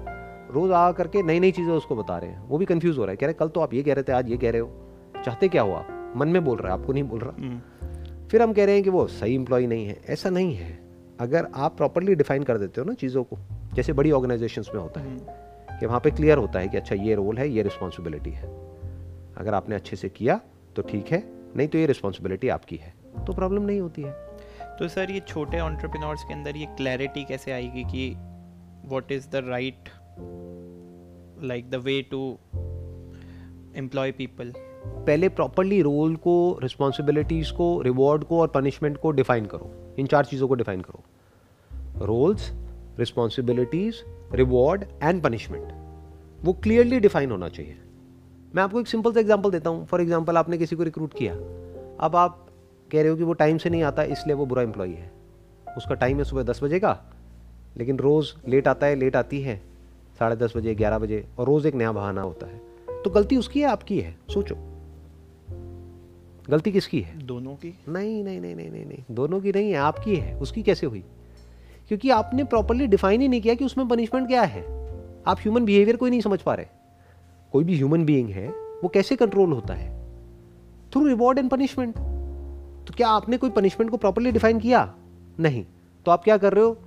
रोज 0.51 0.71
आ 0.71 0.91
करके 0.91 1.23
नई 1.23 1.39
नई 1.39 1.51
चीज़ें 1.51 1.73
उसको 1.73 1.95
बता 1.95 2.17
रहे 2.17 2.29
हैं। 2.29 2.47
वो 2.47 2.57
भी 2.57 2.65
कंफ्यूज 2.65 2.97
हो 2.97 3.03
रहा 3.03 3.11
है। 3.11 3.17
कह 3.17 3.25
रहे 3.25 3.33
कल 3.33 3.47
तो 3.47 3.61
आप 3.61 3.73
ये 3.73 3.83
कह 3.83 3.93
रहे 3.93 4.03
थे 4.03 4.11
आज 4.11 4.29
ये 4.29 4.37
कह 4.37 4.51
रहे 4.51 4.61
हो। 4.61 4.71
चाहते 5.25 5.47
क्या 5.47 5.61
हो 5.61 5.71
आप? 5.71 6.13
मन 6.17 6.27
में 6.27 6.45
बोल 6.45 6.57
रहा 6.57 6.73
है 6.73 6.79
आपको 6.79 6.93
नहीं 6.93 7.03
बोल 7.03 7.19
रहा? 7.19 7.35
हम्म। 7.39 8.27
फिर 8.27 8.41
हम 8.41 8.53
कह 8.53 8.65
रहे 8.65 8.75
हैं 8.75 8.83
कि 8.83 8.89
वो 8.89 9.07
सही 9.07 9.35
इंप्लॉय 9.35 9.67
नहीं 9.67 9.85
है। 9.85 10.01
ऐसा 10.09 10.29
नहीं 10.29 10.55
है। 10.55 10.86
अगर 11.19 11.47
आप 11.55 11.77
प्रॉपरली 11.77 12.15
डिफाइन 12.15 12.43
कर 12.43 12.57
देते 12.57 12.81
हो 12.81 12.85
ना 12.87 12.93
चीज़ों 12.93 13.23
को 13.23 13.37
जैसे 13.75 13.93
बड़ी 13.93 14.11
ऑर्गेनाइजेशन 14.11 14.63
में 14.73 14.81
होता 14.81 15.01
है 15.01 15.07
हम्म। 15.07 15.79
कि 15.79 15.85
वहाँ 15.85 15.99
पे 15.99 16.11
क्लियर 16.11 16.37
होता 16.37 16.59
है 16.59 16.67
कि 16.67 16.77
अच्छा 16.77 16.95
ये 16.95 17.15
रोल 17.15 17.37
है 17.37 17.49
ये 17.49 17.63
रिस्पॉन्सिबिलिटी 17.63 18.31
है। 18.31 18.47
अगर 19.37 19.53
आपने 19.53 19.75
अच्छे 19.75 19.95
से 19.95 20.09
किया 20.09 20.39
तो 20.75 20.81
ठीक 20.81 21.11
है 21.11 21.23
नहीं 21.55 21.67
तो 21.67 21.77
ये 21.77 21.85
रिस्पॉन्सिबिलिटी 21.85 22.49
आपकी 22.49 22.75
है 22.75 22.93
तो 23.27 23.33
प्रॉब्लम 23.33 23.63
नहीं 23.63 23.79
होती 23.79 24.01
है। 24.01 24.11
तो 24.79 24.87
सर 24.87 25.11
ये 25.11 25.19
छोटे 25.27 25.59
ऑन्टरप्रिनोर्स 25.59 26.23
के 26.23 26.33
अंदर 26.33 26.57
ये 26.57 26.65
क्लैरिटी 26.77 27.23
कैसे 27.25 27.51
आएगी 27.51 27.83
कि 27.83 28.09
what 28.85 29.11
is 29.11 29.27
the 29.29 29.43
right 29.47 29.89
like 31.43 31.69
the 31.69 31.75
way 31.75 32.01
to 32.11 32.21
employ 33.75 34.11
people 34.11 34.53
पहले 34.85 35.29
प्रॉपरली 35.29 35.81
रोल 35.81 36.15
को 36.15 36.35
रिस्पॉन्सिबिलिटीज 36.63 37.51
को 37.51 37.81
रिवॉर्ड 37.81 38.23
को 38.23 38.39
और 38.41 38.47
पनिशमेंट 38.47 38.97
को 38.97 39.11
डिफाइन 39.11 39.45
करो। 39.45 39.71
इन 39.99 40.07
चार 40.07 40.25
चीज़ों 40.25 40.47
को 40.47 40.55
डिफाइन 40.55 40.81
करो। 40.81 41.03
Roles 42.01 42.51
responsibilities 42.99 44.03
reward 44.33 44.83
and 45.03 45.21
punishment. 45.23 45.71
वो 46.41 46.53
क्लियरली 46.53 46.99
डिफाइन 46.99 47.31
होना 47.31 47.49
चाहिए। 47.49 47.77
मैं 48.55 48.63
आपको 48.63 48.79
एक 48.79 48.87
सिंपल 48.87 49.13
सा 49.13 49.19
एग्ज़ाम्पल 49.19 49.51
देता 49.51 49.69
हूँ। 49.69 49.85
फॉर 49.85 50.01
एग्ज़ाम्पल 50.01 50.37
आपने 50.37 50.57
किसी 50.57 50.75
को 50.75 50.83
रिक्रूट 50.83 51.13
किया। 51.13 51.33
अब 52.05 52.15
आप 52.15 52.45
कह 52.89 53.01
रहे 53.01 53.09
हो 53.09 53.15
कि 53.17 53.23
वो 53.23 53.33
टाइम 53.33 53.57
से 53.57 53.69
नहीं 53.69 53.83
आता 53.83 54.03
इसलिए 54.03 54.35
वो 54.35 54.45
बुरा 54.45 54.61
एम्प्लॉई 54.61 54.91
है। 54.91 55.11
उसका 55.77 55.95
टाइम 55.95 56.17
है 56.17 56.23
सुबह 56.23 56.43
दस 56.43 56.63
बजे 56.63 56.79
का 56.79 56.97
लेकिन 57.77 57.97
रोज़ 57.97 58.33
लेट 58.47 58.67
आता 58.67 58.87
है 58.87 58.95
लेट 58.95 59.15
आती 59.15 59.41
है 59.41 59.61
साढ़े 60.19 60.35
दस 60.35 60.53
बजे 60.57 60.75
ग्यारह 60.75 60.99
बजे 60.99 61.25
और 61.39 61.47
रोज़ 61.47 61.67
एक 61.67 61.75
नया 61.75 61.91
बहाना 61.91 62.21
होता 62.21 62.47
है। 62.47 63.01
तो 63.03 63.09
गलती 63.09 63.37
उसकी 63.37 63.61
है 63.61 63.67
आपकी 63.67 63.99
है 63.99 64.15
सोचो। 64.29 64.55
गलती 66.49 66.71
किसकी 66.71 66.99
है? 67.01 67.17
दोनों 67.17 67.55
की। 67.55 67.73
नहीं 67.89 68.23
नहीं 68.23 68.39
नहीं 68.41 68.55
नहीं 68.55 68.69
नहीं 68.71 68.85
नहीं 68.85 69.03
दोनों 69.11 69.39
की 69.41 69.51
नहीं 69.51 69.71
है 69.71 69.77
आपकी 69.77 70.15
है। 70.15 70.37
उसकी 70.39 70.63
कैसे 70.63 70.85
हुई? 70.85 71.03
क्योंकि 71.87 72.09
आपने 72.09 72.43
प्रॉपरली 72.43 72.87
डिफाइन 72.87 73.21
ही 73.21 73.27
नहीं 73.27 73.41
किया 73.41 73.53
कि 73.55 73.65
उसमें 73.65 73.87
पनिशमेंट 73.87 74.27
क्या 74.27 74.41
है। 74.41 74.61
आप 75.27 75.37
ह्यूमन 75.39 75.65
बिहेवियर 75.65 75.97
को 75.97 76.05
ही 76.05 76.11
नहीं 76.11 76.21
समझ 76.21 76.41
पा 76.41 76.53
रहे। 76.53 76.65
कोई 77.51 77.63
भी 77.63 77.75
ह्यूमन 77.75 78.05
बीइंग 78.05 78.29
है 78.29 78.47
वो 78.83 78.87
कैसे 78.87 79.15
कंट्रोल 79.15 79.51
होता 79.51 79.73
है? 79.73 79.89
थ्रू 80.91 81.05
रिवॉर्ड 81.07 81.39
एंड 81.39 81.49
पनिशमेंट 81.49 81.95
तो 82.87 82.93
क्या 82.93 83.09
आपने 83.09 83.37
कोई 83.37 83.49
पनिशमेंट 83.49 83.91
को 83.91 83.97
प्रॉपरली 83.97 84.31
डिफाइन 84.31 84.59
किया? 84.59 84.93
नहीं। 85.39 85.65
तो 86.05 86.11
आप 86.11 86.23
क्या 86.23 86.37
कर 86.37 86.53
रहे 86.53 86.63
हो? 86.63 86.77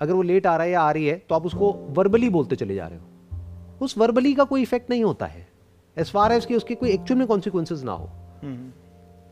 अगर 0.00 0.12
वो 0.12 0.22
लेट 0.22 0.46
आ 0.46 0.56
रहा 0.56 0.64
है 0.64 0.72
या 0.72 0.80
आ 0.80 0.90
रही 0.90 1.06
है 1.06 1.16
तो 1.28 1.34
आप 1.34 1.46
उसको 1.46 1.72
वर्बली 1.72 2.28
बोलते 2.30 2.56
चले 2.56 2.74
जा 2.74 2.86
रहे 2.86 2.98
हो। 2.98 3.84
उस 3.84 3.98
वर्बली 3.98 4.34
का 4.34 4.44
कोई 4.44 4.62
इफ़ेक्ट 4.62 4.90
नहीं 4.90 5.04
होता 5.04 5.26
है। 5.26 5.48
एज 5.96 6.10
फार 6.10 6.32
एज 6.32 6.46
कि 6.46 6.56
उसके 6.56 6.74
कोई 6.74 6.90
एक्चुअल 6.90 7.18
में 7.18 7.26
कॉन्सिक्वेंसेज 7.28 7.84
ना 7.84 7.92
हो। 7.92 8.08
हम्म, 8.42 8.70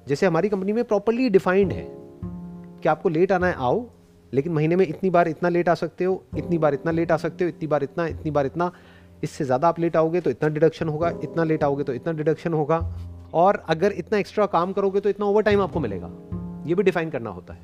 जैसे 0.08 0.26
हमारी 0.26 0.48
कंपनी 0.48 0.72
में 0.72 0.84
प्रॉपरली 0.84 1.28
डिफाइंड 1.28 1.72
है 1.72 1.86
कि 2.82 2.88
आपको 2.88 3.08
लेट 3.08 3.32
आना 3.32 3.46
है 3.46 3.54
आओ। 3.54 3.86
लेकिन 4.32 4.52
महीने 4.52 4.76
में 4.76 4.86
इतनी 4.86 5.10
बार 5.10 5.28
इतना 5.28 5.48
लेट 5.48 5.68
आ 5.68 5.74
सकते 5.74 6.04
हो 6.04 6.22
इतनी 6.36 6.58
बार 6.58 6.74
इतना 6.74 6.92
लेट 6.92 7.12
आ 7.12 7.16
सकते 7.16 7.44
हो 7.44 7.48
इतनी 7.48 7.66
बार 7.68 7.82
इतना 7.82 8.06
इतनी 8.06 8.30
बार 8.30 8.46
इतना। 8.46 8.70
इससे 9.24 9.44
ज़्यादा 9.44 9.68
आप 9.68 9.78
लेट 9.80 9.96
आओगे 9.96 10.20
तो 10.20 10.30
इतना 10.30 10.48
डिडक्शन 10.48 10.88
होगा 10.88 11.08
इतना 11.24 11.44
लेट 11.44 11.64
आओगे 11.64 11.84
तो 11.84 11.94
इतना 11.94 12.12
डिडक्शन 12.12 12.52
होगा। 12.52 12.78
और 13.34 13.62
अगर 13.68 13.92
इतना 13.92 14.18
एक्स्ट्रा 14.18 14.46
काम 14.48 14.72
करोगे 14.72 15.00
तो 15.00 15.08
इतना 15.08 15.26
ओवर 15.26 15.42
टाइम 15.42 15.60
आपको 15.62 15.80
मिलेगा। 15.80 16.10
ये 16.66 16.74
भी 16.74 16.82
डिफाइन 16.82 17.10
करना 17.10 17.30
होता 17.30 17.54
है। 17.54 17.60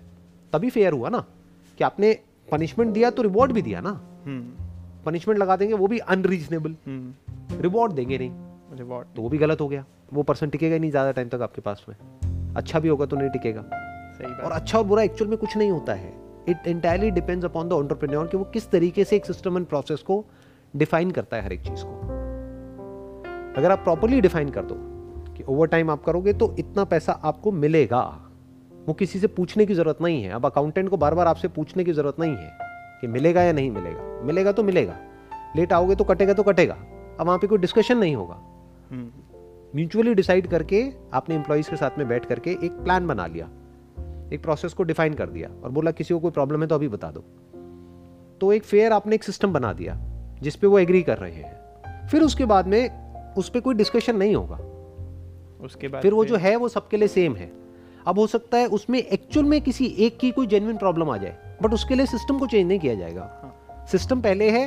तभी 0.52 0.70
फेयर 0.70 0.92
हुआ 0.92 1.08
ना 1.08 1.24
कि 1.78 1.84
आपने 1.84 2.12
पनिशमेंट 2.48 2.92
दिया 2.92 3.10
तो 3.10 3.22
रिवॉर्ड 3.22 3.52
भी 3.52 3.62
दिया 3.62 3.80
ना। 3.80 3.90
हम्म, 4.26 4.42
पनिशमेंट 5.04 5.38
लगा 5.40 5.56
देंगे 5.56 5.74
वो 5.74 5.86
भी 5.86 5.98
अनरीजनेबल 5.98 6.74
हम्म, 6.86 7.60
रिवॉर्ड 7.60 7.92
देंगे 7.92 8.18
नहीं। 8.18 8.78
रिवॉर्ड 8.78 9.08
तो 9.16 9.22
वो 9.22 9.28
भी 9.28 9.38
गलत 9.38 9.60
हो 9.60 9.68
गया। 9.68 9.84
वो 10.12 10.22
पर्सन 10.22 10.48
टिकेगा 10.48 10.78
नहीं 10.78 10.90
ज़्यादा 10.90 11.12
टाइम 11.12 11.28
तक 11.28 11.42
आपके 11.42 11.60
पास 11.60 11.84
में। 11.88 11.96
अच्छा 12.56 12.80
भी 12.80 12.88
होगा 12.88 13.06
तो 13.06 13.16
नहीं 13.16 13.30
टिकेगा। 13.30 13.62
सही 14.12 14.32
और 14.34 14.52
अच्छा 14.52 14.78
और 14.78 14.84
बुरा 14.84 15.02
एक्चुअल 15.02 15.30
में 15.30 15.38
कुछ 15.38 15.56
नहीं 15.56 15.70
होता 15.70 15.94
है। 15.94 16.12
It 16.48 16.66
entirely 16.66 17.10
depends 17.10 17.44
upon 17.44 17.68
the 17.68 17.72
entrepreneur 17.72 18.26
कि 18.26 18.36
वो 18.36 18.44
किस 18.44 18.70
तरीके 18.70 19.04
से 19.04 19.16
एक 19.16 19.26
सिस्टम 19.26 19.56
एंड 19.56 19.66
प्रोसेस 19.66 20.02
को 20.02 20.24
डिफाइन 20.76 21.10
करता 21.10 21.36
है 21.36 21.44
हर 21.44 21.52
एक 21.52 21.60
चीज़ 21.60 21.84
को। 21.84 21.92
अगर 23.56 23.70
आप 23.70 23.78
प्रॉपरली 23.78 24.20
डिफाइन 24.20 24.48
कर 24.48 24.64
दो 24.64 24.74
कि 25.34 25.42
ओवर 25.42 25.66
टाइम 25.66 25.90
आप 25.90 26.02
करोगे 26.02 26.32
तो 26.32 26.54
इतना 26.58 26.84
पैसा 26.84 27.12
आपको 27.12 27.52
मिलेगा। 27.52 28.02
वो 28.88 28.92
किसी 28.92 29.18
से 29.18 29.26
पूछने 29.26 29.66
की 29.66 29.74
ज़रूरत 29.74 29.98
नहीं 30.02 30.22
है। 30.24 30.30
अब 30.30 30.46
अकाउंटेंट 30.46 30.88
को 30.88 30.96
बार 30.96 31.14
बार 31.14 31.26
आपसे 31.26 31.48
पूछने 31.48 31.84
की 31.84 31.92
ज़रूरत 31.92 32.20
नहीं 32.20 32.36
है 32.36 32.50
कि 33.00 33.06
मिलेगा 33.06 33.42
या 33.42 33.52
नहीं 33.52 33.70
मिलेगा। 33.70 34.20
मिलेगा 34.22 34.52
तो 34.52 34.62
मिलेगा। 34.62 34.98
लेट 35.56 35.72
आओगे 35.72 35.94
तो 35.94 36.04
कटेगा 36.04 36.32
तो 36.32 36.42
कटेगा। 36.42 36.74
अब 37.20 37.26
वहाँ 37.26 37.38
पे 37.38 37.46
कोई 37.46 37.58
डिस्कशन 37.58 37.98
नहीं 37.98 38.16
होगा। 38.16 38.34
हम्म, 38.90 39.10
म्यूचुअली 39.76 40.14
डिसाइड 40.14 40.46
करके 40.46 40.92
आपने 41.14 41.34
एम्प्लॉयज़ 41.34 41.70
के 41.70 41.76
साथ 41.76 41.98
में 41.98 42.08
बैठ 42.08 42.24
करके 42.24 42.50
एक 42.50 42.72
प्लान 42.72 43.06
बना 43.06 43.26
लिया। 43.26 43.48
एक 44.32 44.42
प्रोसेस 44.42 44.72
को 44.72 44.82
डिफाइन 44.82 45.14
कर 45.14 45.30
दिया 45.30 45.48
और 45.64 45.70
बोला 45.70 45.90
किसी 45.90 46.14
को 46.14 46.20
कोई 46.20 46.30
प्रॉब्लम 46.30 46.62
है 46.62 46.66
तो 46.66 46.74
अभी 46.74 46.88
बता 46.88 47.10
दो। 47.10 47.24
तो 48.40 48.52
एक 48.52 48.64
फेयर 48.64 48.92
आपने 48.92 49.14
एक 49.14 49.24
सिस्टम 49.24 49.52
बना 49.52 49.72
दिया 49.72 49.98
जिस 50.42 50.56
पे 50.56 50.66
वो 50.66 50.78
एग्री 50.78 51.02
कर 51.02 51.18
रहे 51.18 51.32
हैं। 51.32 52.08
फिर 52.08 52.22
उसके 52.22 52.44
बाद 52.44 52.66
में 52.66 53.34
उस 53.34 53.48
पर 53.48 53.60
कोई 53.60 53.74
डिस्कशन 53.74 54.16
नहीं 54.16 54.34
होगा। 54.34 54.56
उसके 55.64 55.88
बाद 55.88 56.02
फिर 56.02 56.14
वो 56.14 56.24
जो 56.24 56.36
है 56.36 56.56
वो 56.56 56.68
सबके 56.68 56.96
लिए 56.96 57.08
सेम 57.08 57.36
है। 57.36 57.50
अब 58.06 58.18
हो 58.18 58.26
सकता 58.26 58.58
है 58.58 58.66
उसमें 58.68 58.98
एक्चुअल 58.98 59.46
में 59.46 59.60
किसी 59.60 59.86
एक 59.98 60.18
की 60.18 60.30
कोई 60.30 60.46
जेन्युइन 60.46 60.76
प्रॉब्लम 60.76 61.10
आ 61.10 61.16
जाए 61.16 61.56
बट 61.62 61.72
उसके 61.72 61.94
लिए 61.94 62.06
सिस्टम 62.06 62.38
को 62.38 62.46
चेंज 62.46 62.66
नहीं 62.68 62.78
किया 62.78 62.94
जाएगा। 62.94 63.22
हाँ। 63.42 63.86
सिस्टम 63.86 64.20
पहले 64.20 64.50
है 64.50 64.66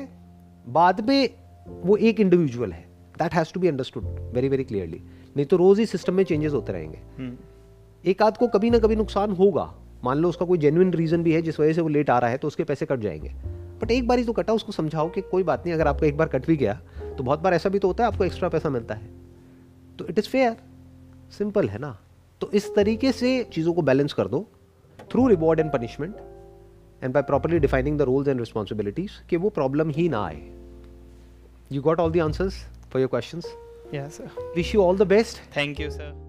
बाद 0.67 1.07
में 1.07 1.29
वो 1.67 1.97
एक 1.97 2.19
इंडिविजुअल 2.19 2.71
है। 2.71 2.85
That 3.19 3.33
has 3.33 3.53
to 3.53 3.59
be 3.59 3.67
understood 3.67 4.03
very 4.33 4.49
very 4.49 4.63
clearly 4.63 5.01
नहीं 5.37 5.45
तो 5.45 5.57
रोज 5.57 5.79
ही 5.79 5.85
सिस्टम 5.85 6.13
में 6.13 6.23
चेंजेस 6.23 6.53
होते 6.53 6.73
रहेंगे। 6.73 6.99
हम्म, 7.17 7.37
एक 8.07 8.21
आध 8.21 8.37
को 8.37 8.47
कभी 8.47 8.69
ना 8.69 8.77
कभी 8.79 8.95
नुकसान 8.95 9.31
होगा। 9.31 9.73
मान 10.03 10.17
लो 10.17 10.29
उसका 10.29 10.45
कोई 10.45 10.57
जेन्युइन 10.57 10.93
रीजन 10.93 11.23
भी 11.23 11.33
है 11.33 11.41
जिस 11.41 11.59
वजह 11.59 11.73
से 11.73 11.81
वो 11.81 11.87
लेट 11.87 12.09
आ 12.09 12.17
रहा 12.19 12.29
है 12.29 12.37
तो 12.37 12.47
उसके 12.47 12.63
पैसे 12.63 12.85
कट 12.85 12.99
जाएँगे। 12.99 13.29
बट 13.81 13.91
एक 13.91 14.07
बार 14.07 14.19
ही 14.19 14.25
तो 14.25 14.33
कटा 14.33 14.53
उसको 14.53 14.71
समझाओ 14.71 15.09
कि 15.09 15.21
कोई 15.21 15.43
बात 15.43 15.63
नहीं 15.65 15.73
अगर 15.73 15.87
आपको 15.87 16.05
एक 16.05 16.17
बार 16.17 16.27
कट 16.27 16.45
भी 16.45 16.55
गया 16.57 16.73
तो 17.17 17.23
बहुत 17.23 17.39
बार 17.39 17.53
ऐसा 17.53 17.69
भी 17.69 17.79
तो 17.79 17.87
होता 17.87 18.03
है 18.03 18.11
आपको 18.11 18.25
एक्स्ट्रा 18.25 18.49
पैसा 18.49 18.69
मिलता 18.69 18.95
है। 18.95 19.09
तो 19.99 20.07
इट 20.07 20.19
इज़ 20.19 20.29
फेयर 20.29 20.55
सिंपल 21.37 21.69
है 21.69 21.79
ना? 21.79 21.97
तो 22.41 22.51
इस 22.51 22.75
तरीके 22.75 23.11
से 23.11 23.43
चीज़ों 23.43 23.73
को 23.73 23.81
बैलेंस 23.81 24.13
कर 24.13 24.27
दो। 24.27 24.45
Through 25.11 25.27
reward 25.27 25.59
and 25.59 25.71
punishment 25.71 26.15
and 27.03 27.13
by 27.13 27.23
properly 27.23 27.59
defining 27.59 27.97
the 27.97 28.01
roles 28.01 28.27
and 28.27 28.39
responsibilities 28.39 29.11
कि 29.29 29.37
वो 29.37 29.49
प्रॉब्लम 29.49 29.89
ही 29.89 30.09
ना 30.09 30.25
आए। 30.25 30.41
You 31.71 31.81
got 31.81 31.99
all 31.99 32.11
the 32.11 32.17
answers 32.17 32.63
for 32.93 33.01
your 33.01 33.21
sir. 33.21 33.45
Wish 34.55 34.75
you 34.75 34.81
all 34.81 34.97
the 34.97 35.07
best 35.07 35.37
thank 35.57 35.79
you 35.79 35.89
sir. 35.89 36.26